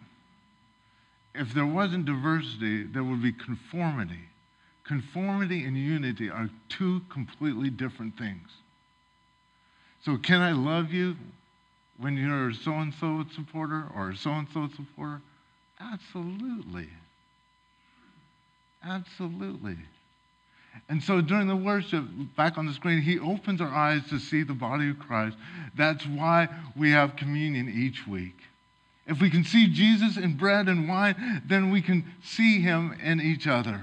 If 1.36 1.54
there 1.54 1.68
wasn't 1.68 2.06
diversity, 2.06 2.84
there 2.84 3.04
would 3.04 3.22
be 3.22 3.32
conformity. 3.32 4.22
Conformity 4.86 5.66
and 5.66 5.78
unity 5.78 6.30
are 6.32 6.50
two 6.70 7.02
completely 7.12 7.70
different 7.70 8.18
things. 8.18 8.48
So, 10.04 10.18
can 10.18 10.42
I 10.42 10.54
love 10.54 10.92
you 10.92 11.16
when 11.98 12.18
you're 12.18 12.50
a 12.50 12.54
so 12.56 12.72
and 12.74 12.94
so 12.94 13.24
supporter 13.36 13.86
or 13.96 14.12
a 14.12 14.16
so 14.16 14.32
and 14.32 14.48
so 14.54 14.68
supporter? 14.76 15.22
Absolutely. 15.80 16.90
Absolutely. 18.84 19.78
And 20.90 21.04
so 21.04 21.22
during 21.22 21.48
the 21.48 21.56
worship, 21.56 22.06
back 22.36 22.58
on 22.58 22.66
the 22.66 22.74
screen, 22.74 23.02
he 23.02 23.20
opens 23.20 23.62
our 23.62 23.74
eyes 23.74 24.02
to 24.10 24.20
see 24.20 24.44
the 24.44 24.54
body 24.54 24.90
of 24.90 25.00
Christ. 25.00 25.38
That's 25.76 26.06
why 26.06 26.48
we 26.76 26.92
have 26.92 27.16
communion 27.16 27.70
each 27.70 28.08
week. 28.08 28.36
If 29.06 29.22
we 29.22 29.30
can 29.30 29.44
see 29.44 29.68
Jesus 29.68 30.18
in 30.18 30.36
bread 30.36 30.68
and 30.68 30.88
wine, 30.90 31.42
then 31.46 31.72
we 31.72 31.82
can 31.82 32.06
see 32.24 32.62
him 32.62 32.98
in 33.02 33.22
each 33.22 33.48
other. 33.48 33.82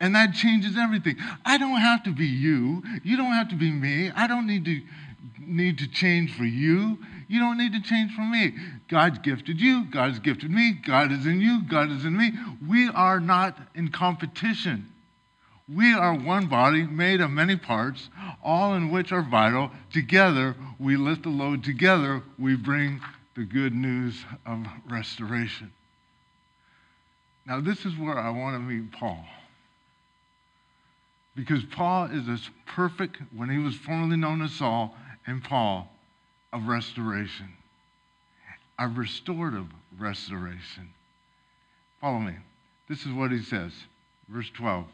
And 0.00 0.14
that 0.14 0.32
changes 0.32 0.76
everything. 0.76 1.16
I 1.44 1.58
don't 1.58 1.80
have 1.80 2.04
to 2.04 2.12
be 2.12 2.26
you. 2.26 2.84
You 3.02 3.16
don't 3.16 3.32
have 3.32 3.48
to 3.48 3.56
be 3.56 3.70
me. 3.70 4.12
I 4.14 4.28
don't 4.28 4.46
need 4.46 4.64
to 4.64 4.80
need 5.40 5.78
to 5.78 5.88
change 5.88 6.36
for 6.36 6.44
you. 6.44 6.98
You 7.26 7.40
don't 7.40 7.58
need 7.58 7.72
to 7.72 7.80
change 7.80 8.14
for 8.14 8.22
me. 8.22 8.54
God's 8.88 9.18
gifted 9.18 9.60
you. 9.60 9.84
God's 9.86 10.18
gifted 10.18 10.50
me. 10.50 10.72
God 10.72 11.10
is 11.10 11.26
in 11.26 11.40
you. 11.40 11.62
God 11.62 11.90
is 11.90 12.04
in 12.04 12.16
me. 12.16 12.32
We 12.66 12.88
are 12.88 13.18
not 13.18 13.58
in 13.74 13.88
competition. 13.88 14.92
We 15.72 15.92
are 15.92 16.14
one 16.14 16.46
body 16.46 16.84
made 16.84 17.20
of 17.20 17.30
many 17.30 17.56
parts, 17.56 18.08
all 18.42 18.74
in 18.74 18.90
which 18.90 19.12
are 19.12 19.22
vital. 19.22 19.70
Together, 19.92 20.56
we 20.78 20.96
lift 20.96 21.24
the 21.24 21.28
load. 21.28 21.62
Together, 21.62 22.22
we 22.38 22.56
bring 22.56 23.00
the 23.36 23.44
good 23.44 23.74
news 23.74 24.24
of 24.46 24.66
restoration. 24.88 25.70
Now, 27.46 27.60
this 27.60 27.84
is 27.84 27.96
where 27.96 28.18
I 28.18 28.30
want 28.30 28.56
to 28.56 28.60
meet 28.60 28.92
Paul. 28.92 29.24
Because 31.36 31.62
Paul 31.64 32.06
is 32.06 32.28
as 32.28 32.50
perfect, 32.66 33.18
when 33.36 33.48
he 33.48 33.58
was 33.58 33.74
formerly 33.76 34.16
known 34.16 34.42
as 34.42 34.52
Saul, 34.52 34.96
and 35.26 35.44
Paul, 35.44 35.90
of 36.52 36.66
restoration, 36.66 37.52
a 38.78 38.88
restorative 38.88 39.66
restoration. 39.98 40.92
Follow 42.00 42.18
me. 42.18 42.34
This 42.88 43.04
is 43.04 43.12
what 43.12 43.30
he 43.30 43.42
says, 43.42 43.72
verse 44.28 44.50
12. 44.54 44.86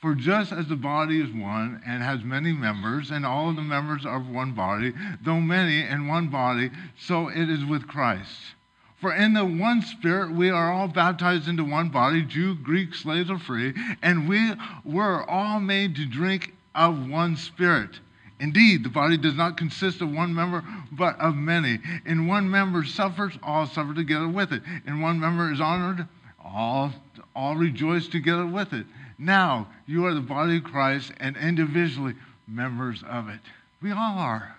For 0.00 0.14
just 0.14 0.52
as 0.52 0.66
the 0.68 0.76
body 0.76 1.20
is 1.20 1.32
one 1.32 1.80
and 1.86 2.02
has 2.02 2.22
many 2.22 2.52
members, 2.52 3.10
and 3.10 3.24
all 3.24 3.52
the 3.52 3.62
members 3.62 4.04
are 4.04 4.18
of 4.18 4.28
one 4.28 4.52
body, 4.52 4.92
though 5.22 5.40
many 5.40 5.80
in 5.80 6.06
one 6.06 6.28
body, 6.28 6.70
so 6.98 7.28
it 7.28 7.48
is 7.48 7.64
with 7.64 7.88
Christ. 7.88 8.54
For 9.00 9.14
in 9.14 9.34
the 9.34 9.44
one 9.44 9.82
Spirit 9.82 10.32
we 10.32 10.50
are 10.50 10.72
all 10.72 10.88
baptized 10.88 11.48
into 11.48 11.64
one 11.64 11.88
body, 11.88 12.22
Jew, 12.22 12.54
Greek, 12.54 12.94
slaves, 12.94 13.30
or 13.30 13.38
free, 13.38 13.74
and 14.02 14.28
we 14.28 14.52
were 14.84 15.28
all 15.28 15.60
made 15.60 15.96
to 15.96 16.06
drink 16.06 16.54
of 16.74 17.08
one 17.08 17.36
Spirit. 17.36 18.00
Indeed, 18.38 18.84
the 18.84 18.90
body 18.90 19.16
does 19.16 19.34
not 19.34 19.56
consist 19.56 20.02
of 20.02 20.12
one 20.12 20.34
member, 20.34 20.62
but 20.92 21.18
of 21.18 21.36
many. 21.36 21.78
In 22.04 22.26
one 22.26 22.50
member 22.50 22.84
suffers, 22.84 23.32
all 23.42 23.66
suffer 23.66 23.94
together 23.94 24.28
with 24.28 24.52
it. 24.52 24.62
In 24.86 25.00
one 25.00 25.18
member 25.18 25.50
is 25.50 25.60
honored, 25.60 26.06
all, 26.44 26.92
all 27.34 27.56
rejoice 27.56 28.08
together 28.08 28.46
with 28.46 28.72
it. 28.74 28.86
Now, 29.18 29.68
you 29.86 30.06
are 30.06 30.14
the 30.14 30.20
body 30.20 30.58
of 30.58 30.64
Christ 30.64 31.12
and 31.18 31.36
individually 31.36 32.14
members 32.46 33.02
of 33.08 33.28
it. 33.28 33.40
We 33.82 33.90
all 33.90 34.18
are. 34.18 34.56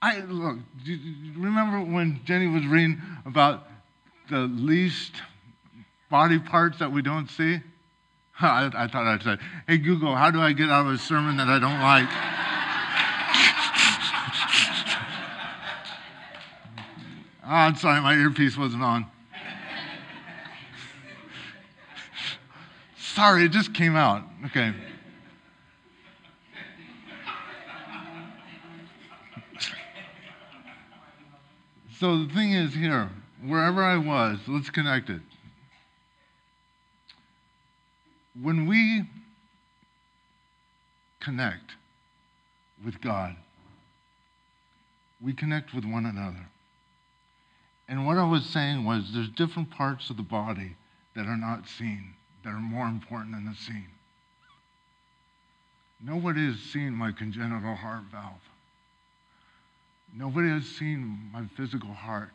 I 0.00 0.20
look, 0.20 0.58
do 0.84 0.92
you 0.92 1.42
remember 1.42 1.80
when 1.92 2.20
Jenny 2.24 2.46
was 2.46 2.64
reading 2.66 3.00
about 3.26 3.66
the 4.30 4.40
least 4.40 5.12
body 6.08 6.38
parts 6.38 6.78
that 6.78 6.92
we 6.92 7.02
don't 7.02 7.28
see? 7.28 7.58
I, 8.40 8.70
I 8.74 8.88
thought 8.88 9.06
I'd 9.06 9.22
say, 9.22 9.38
hey, 9.66 9.78
Google, 9.78 10.14
how 10.14 10.30
do 10.30 10.40
I 10.40 10.52
get 10.52 10.70
out 10.70 10.86
of 10.86 10.92
a 10.92 10.98
sermon 10.98 11.36
that 11.38 11.48
I 11.48 11.58
don't 11.58 11.80
like? 11.80 12.08
oh, 17.44 17.48
I'm 17.48 17.74
sorry, 17.74 18.00
my 18.00 18.14
earpiece 18.14 18.56
wasn't 18.56 18.82
on. 18.82 19.06
Sorry, 23.18 23.44
it 23.44 23.50
just 23.50 23.74
came 23.74 23.96
out. 23.96 24.22
Okay. 24.46 24.72
So 31.98 32.24
the 32.24 32.32
thing 32.32 32.52
is 32.52 32.72
here, 32.72 33.10
wherever 33.44 33.82
I 33.82 33.96
was, 33.96 34.38
let's 34.46 34.70
connect 34.70 35.10
it. 35.10 35.20
When 38.40 38.68
we 38.68 39.02
connect 41.18 41.72
with 42.84 43.00
God, 43.00 43.34
we 45.20 45.32
connect 45.32 45.74
with 45.74 45.84
one 45.84 46.06
another. 46.06 46.46
And 47.88 48.06
what 48.06 48.16
I 48.16 48.30
was 48.30 48.46
saying 48.46 48.84
was 48.84 49.10
there's 49.12 49.28
different 49.30 49.72
parts 49.72 50.08
of 50.08 50.16
the 50.16 50.22
body 50.22 50.76
that 51.16 51.26
are 51.26 51.36
not 51.36 51.66
seen, 51.66 52.14
that 52.48 52.54
are 52.54 52.60
more 52.60 52.86
important 52.86 53.34
than 53.34 53.44
the 53.44 53.54
seen. 53.54 53.88
Nobody 56.02 56.46
has 56.46 56.58
seen 56.58 56.92
my 56.92 57.12
congenital 57.12 57.74
heart 57.74 58.04
valve. 58.10 58.40
Nobody 60.16 60.48
has 60.48 60.64
seen 60.64 61.28
my 61.30 61.44
physical 61.58 61.92
heart. 61.92 62.32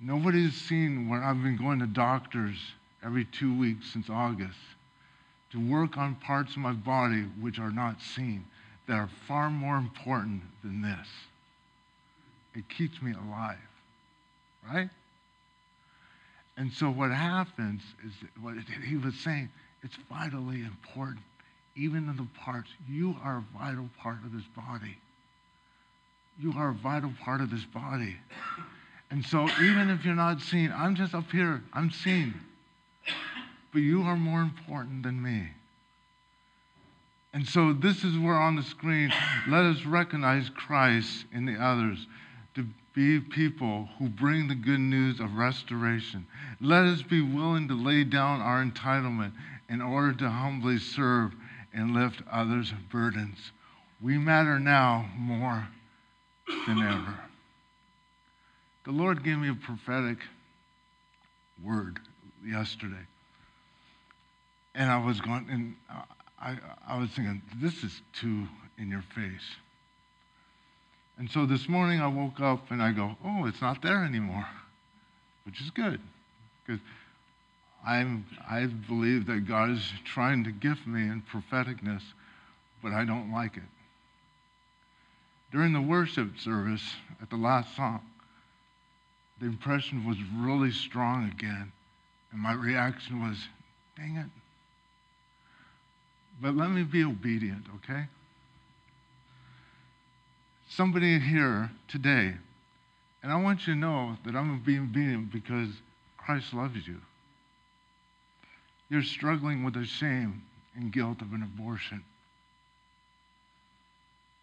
Nobody 0.00 0.44
has 0.44 0.54
seen 0.54 1.08
when 1.08 1.20
I've 1.20 1.42
been 1.42 1.56
going 1.56 1.80
to 1.80 1.86
doctors 1.86 2.56
every 3.04 3.24
two 3.24 3.58
weeks 3.58 3.92
since 3.92 4.08
August 4.08 4.58
to 5.50 5.58
work 5.68 5.98
on 5.98 6.14
parts 6.14 6.52
of 6.52 6.58
my 6.58 6.72
body 6.72 7.22
which 7.40 7.58
are 7.58 7.72
not 7.72 8.00
seen, 8.00 8.44
that 8.86 8.94
are 8.94 9.10
far 9.26 9.50
more 9.50 9.78
important 9.78 10.42
than 10.62 10.80
this. 10.80 11.08
It 12.54 12.68
keeps 12.68 13.02
me 13.02 13.14
alive, 13.14 13.58
right? 14.72 14.90
And 16.60 16.70
so 16.70 16.90
what 16.90 17.10
happens 17.10 17.80
is 18.06 18.12
what 18.38 18.54
he 18.86 18.98
was 18.98 19.14
saying, 19.14 19.48
it's 19.82 19.96
vitally 20.12 20.60
important. 20.60 21.20
Even 21.74 22.06
in 22.06 22.16
the 22.16 22.26
parts, 22.38 22.68
you 22.86 23.16
are 23.24 23.38
a 23.38 23.58
vital 23.58 23.88
part 23.98 24.18
of 24.26 24.32
this 24.34 24.44
body. 24.54 24.98
You 26.38 26.52
are 26.58 26.68
a 26.68 26.74
vital 26.74 27.14
part 27.24 27.40
of 27.40 27.50
this 27.50 27.64
body. 27.64 28.14
And 29.10 29.24
so 29.24 29.48
even 29.62 29.88
if 29.88 30.04
you're 30.04 30.14
not 30.14 30.42
seen, 30.42 30.70
I'm 30.76 30.94
just 30.94 31.14
up 31.14 31.30
here, 31.32 31.62
I'm 31.72 31.90
seen. 31.90 32.34
But 33.72 33.78
you 33.78 34.02
are 34.02 34.16
more 34.16 34.42
important 34.42 35.02
than 35.02 35.22
me. 35.22 35.48
And 37.32 37.48
so 37.48 37.72
this 37.72 38.04
is 38.04 38.18
where 38.18 38.34
on 38.34 38.56
the 38.56 38.62
screen, 38.62 39.10
let 39.48 39.64
us 39.64 39.86
recognize 39.86 40.50
Christ 40.50 41.24
in 41.32 41.46
the 41.46 41.54
others 41.54 42.06
be 42.94 43.20
people 43.20 43.88
who 43.98 44.08
bring 44.08 44.48
the 44.48 44.54
good 44.54 44.80
news 44.80 45.20
of 45.20 45.34
restoration. 45.34 46.26
Let 46.60 46.84
us 46.84 47.02
be 47.02 47.20
willing 47.20 47.68
to 47.68 47.74
lay 47.74 48.04
down 48.04 48.40
our 48.40 48.64
entitlement 48.64 49.32
in 49.68 49.80
order 49.80 50.12
to 50.14 50.28
humbly 50.28 50.78
serve 50.78 51.32
and 51.72 51.94
lift 51.94 52.22
others' 52.30 52.72
burdens. 52.90 53.52
We 54.00 54.18
matter 54.18 54.58
now 54.58 55.08
more 55.16 55.68
than 56.66 56.82
ever. 56.82 57.18
The 58.84 58.92
Lord 58.92 59.22
gave 59.22 59.38
me 59.38 59.48
a 59.48 59.54
prophetic 59.54 60.18
word 61.62 62.00
yesterday. 62.44 63.06
And 64.74 64.90
I 64.90 65.04
was 65.04 65.20
going, 65.20 65.46
and 65.50 65.76
I, 66.40 66.56
I 66.88 66.98
was 66.98 67.10
thinking, 67.10 67.42
this 67.56 67.84
is 67.84 68.00
too 68.12 68.46
in 68.78 68.88
your 68.88 69.04
face. 69.14 69.56
And 71.20 71.30
so 71.30 71.44
this 71.44 71.68
morning 71.68 72.00
I 72.00 72.06
woke 72.06 72.40
up 72.40 72.70
and 72.70 72.82
I 72.82 72.92
go, 72.92 73.14
oh, 73.22 73.44
it's 73.44 73.60
not 73.60 73.82
there 73.82 74.04
anymore, 74.04 74.46
which 75.44 75.60
is 75.60 75.68
good. 75.68 76.00
Because 76.64 76.80
I'm, 77.86 78.24
I 78.50 78.64
believe 78.64 79.26
that 79.26 79.46
God 79.46 79.68
is 79.68 79.82
trying 80.06 80.44
to 80.44 80.50
gift 80.50 80.86
me 80.86 81.02
in 81.02 81.22
propheticness, 81.30 82.00
but 82.82 82.92
I 82.92 83.04
don't 83.04 83.30
like 83.30 83.58
it. 83.58 83.62
During 85.52 85.74
the 85.74 85.82
worship 85.82 86.38
service 86.38 86.94
at 87.20 87.28
the 87.28 87.36
last 87.36 87.76
song, 87.76 88.00
the 89.40 89.46
impression 89.46 90.06
was 90.06 90.16
really 90.38 90.72
strong 90.72 91.30
again. 91.30 91.70
And 92.32 92.40
my 92.40 92.54
reaction 92.54 93.20
was, 93.20 93.36
dang 93.94 94.16
it. 94.16 94.30
But 96.40 96.56
let 96.56 96.70
me 96.70 96.82
be 96.82 97.04
obedient, 97.04 97.66
okay? 97.76 98.06
Somebody 100.70 101.18
here 101.18 101.68
today, 101.88 102.32
and 103.24 103.32
I 103.32 103.42
want 103.42 103.66
you 103.66 103.74
to 103.74 103.78
know 103.78 104.16
that 104.24 104.36
I'm 104.36 104.62
being 104.64 104.84
obedient 104.84 105.32
because 105.32 105.68
Christ 106.16 106.54
loves 106.54 106.86
you. 106.86 106.98
You're 108.88 109.02
struggling 109.02 109.64
with 109.64 109.74
the 109.74 109.84
shame 109.84 110.44
and 110.76 110.92
guilt 110.92 111.22
of 111.22 111.32
an 111.32 111.42
abortion 111.42 112.04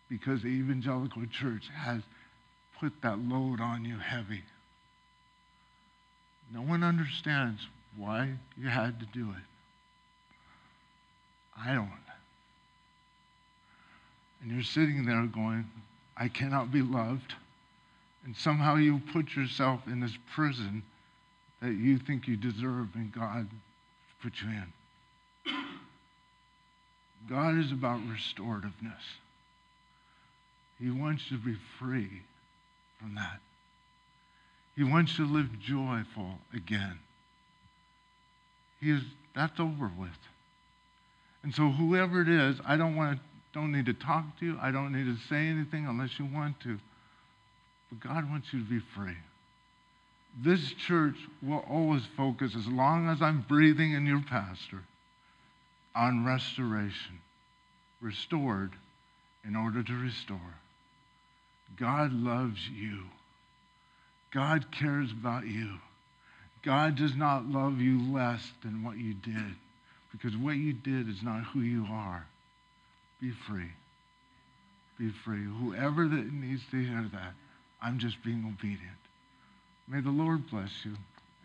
because 0.10 0.42
the 0.42 0.50
evangelical 0.50 1.26
church 1.28 1.70
has 1.74 2.02
put 2.78 2.92
that 3.04 3.20
load 3.20 3.62
on 3.62 3.86
you 3.86 3.98
heavy. 3.98 4.44
No 6.54 6.60
one 6.60 6.84
understands 6.84 7.66
why 7.96 8.34
you 8.58 8.68
had 8.68 9.00
to 9.00 9.06
do 9.06 9.30
it. 9.30 9.44
I 11.58 11.74
don't. 11.74 11.90
And 14.42 14.52
you're 14.52 14.64
sitting 14.64 15.06
there 15.06 15.26
going, 15.26 15.66
I 16.20 16.28
cannot 16.28 16.72
be 16.72 16.82
loved. 16.82 17.34
And 18.26 18.36
somehow 18.36 18.76
you 18.76 19.02
put 19.14 19.36
yourself 19.36 19.82
in 19.88 20.00
this 20.00 20.18
prison 20.34 20.84
that 21.62 21.74
you 21.74 21.98
think 21.98 22.28
you 22.28 22.36
deserve 22.36 22.90
and 22.96 23.12
God 23.12 23.48
put 24.22 24.34
you 24.42 24.50
in. 24.50 24.74
God 27.30 27.58
is 27.58 27.72
about 27.72 28.00
restorativeness. 28.02 29.04
He 30.80 30.90
wants 30.90 31.30
you 31.30 31.38
to 31.38 31.44
be 31.44 31.56
free 31.80 32.22
from 33.00 33.16
that. 33.16 33.40
He 34.76 34.84
wants 34.84 35.18
you 35.18 35.26
to 35.26 35.34
live 35.34 35.60
joyful 35.60 36.36
again. 36.54 37.00
He 38.80 38.92
is, 38.92 39.02
that's 39.36 39.60
over 39.60 39.92
with. 39.98 40.10
And 41.44 41.54
so 41.54 41.70
whoever 41.70 42.22
it 42.22 42.30
is, 42.30 42.60
I 42.66 42.78
don't 42.78 42.96
want 42.96 43.18
to, 43.18 43.24
don't 43.54 43.72
need 43.72 43.86
to 43.86 43.94
talk 43.94 44.40
to 44.40 44.46
you. 44.46 44.58
I 44.62 44.72
don't 44.72 44.94
need 44.94 45.06
to 45.06 45.22
say 45.28 45.48
anything 45.48 45.88
unless 45.88 46.20
you 46.20 46.26
want 46.26 46.60
to. 46.62 46.78
But 47.90 48.00
God 48.00 48.30
wants 48.30 48.52
you 48.52 48.60
to 48.60 48.70
be 48.70 48.80
free. 48.96 49.18
This 50.40 50.74
church 50.74 51.16
will 51.42 51.66
always 51.70 52.04
focus, 52.16 52.56
as 52.56 52.68
long 52.68 53.10
as 53.10 53.22
I'm 53.22 53.46
breathing 53.48 53.94
in 53.94 54.06
your 54.06 54.22
pastor, 54.22 54.84
on 55.96 56.26
restoration. 56.26 57.20
Restored 58.02 58.74
in 59.44 59.56
order 59.56 59.82
to 59.82 59.94
restore. 59.94 60.56
God 61.76 62.14
loves 62.14 62.60
you. 62.70 63.04
God 64.32 64.72
cares 64.72 65.12
about 65.12 65.48
you. 65.48 65.80
God 66.64 66.96
does 66.96 67.16
not 67.16 67.46
love 67.46 67.80
you 67.80 68.14
less 68.14 68.52
than 68.62 68.84
what 68.84 68.98
you 68.98 69.14
did 69.14 69.56
because 70.12 70.36
what 70.36 70.56
you 70.56 70.74
did 70.74 71.10
is 71.10 71.24
not 71.24 71.44
who 71.46 71.62
you 71.62 71.86
are 71.90 72.26
be 73.20 73.32
free. 73.32 73.72
Be 74.98 75.12
free. 75.12 75.44
Whoever 75.44 76.08
that 76.08 76.34
needs 76.34 76.64
to 76.72 76.78
hear 76.78 77.10
that, 77.14 77.34
I'm 77.82 78.00
just 78.00 78.24
being 78.24 78.44
obedient. 78.46 78.98
May 79.88 80.02
the 80.02 80.10
Lord 80.10 80.50
bless 80.50 80.84
you, 80.84 80.96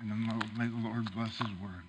and 0.01 0.11
may 0.57 0.67
the 0.67 0.89
Lord 0.89 1.13
bless 1.15 1.39
His 1.39 1.49
word. 1.63 1.85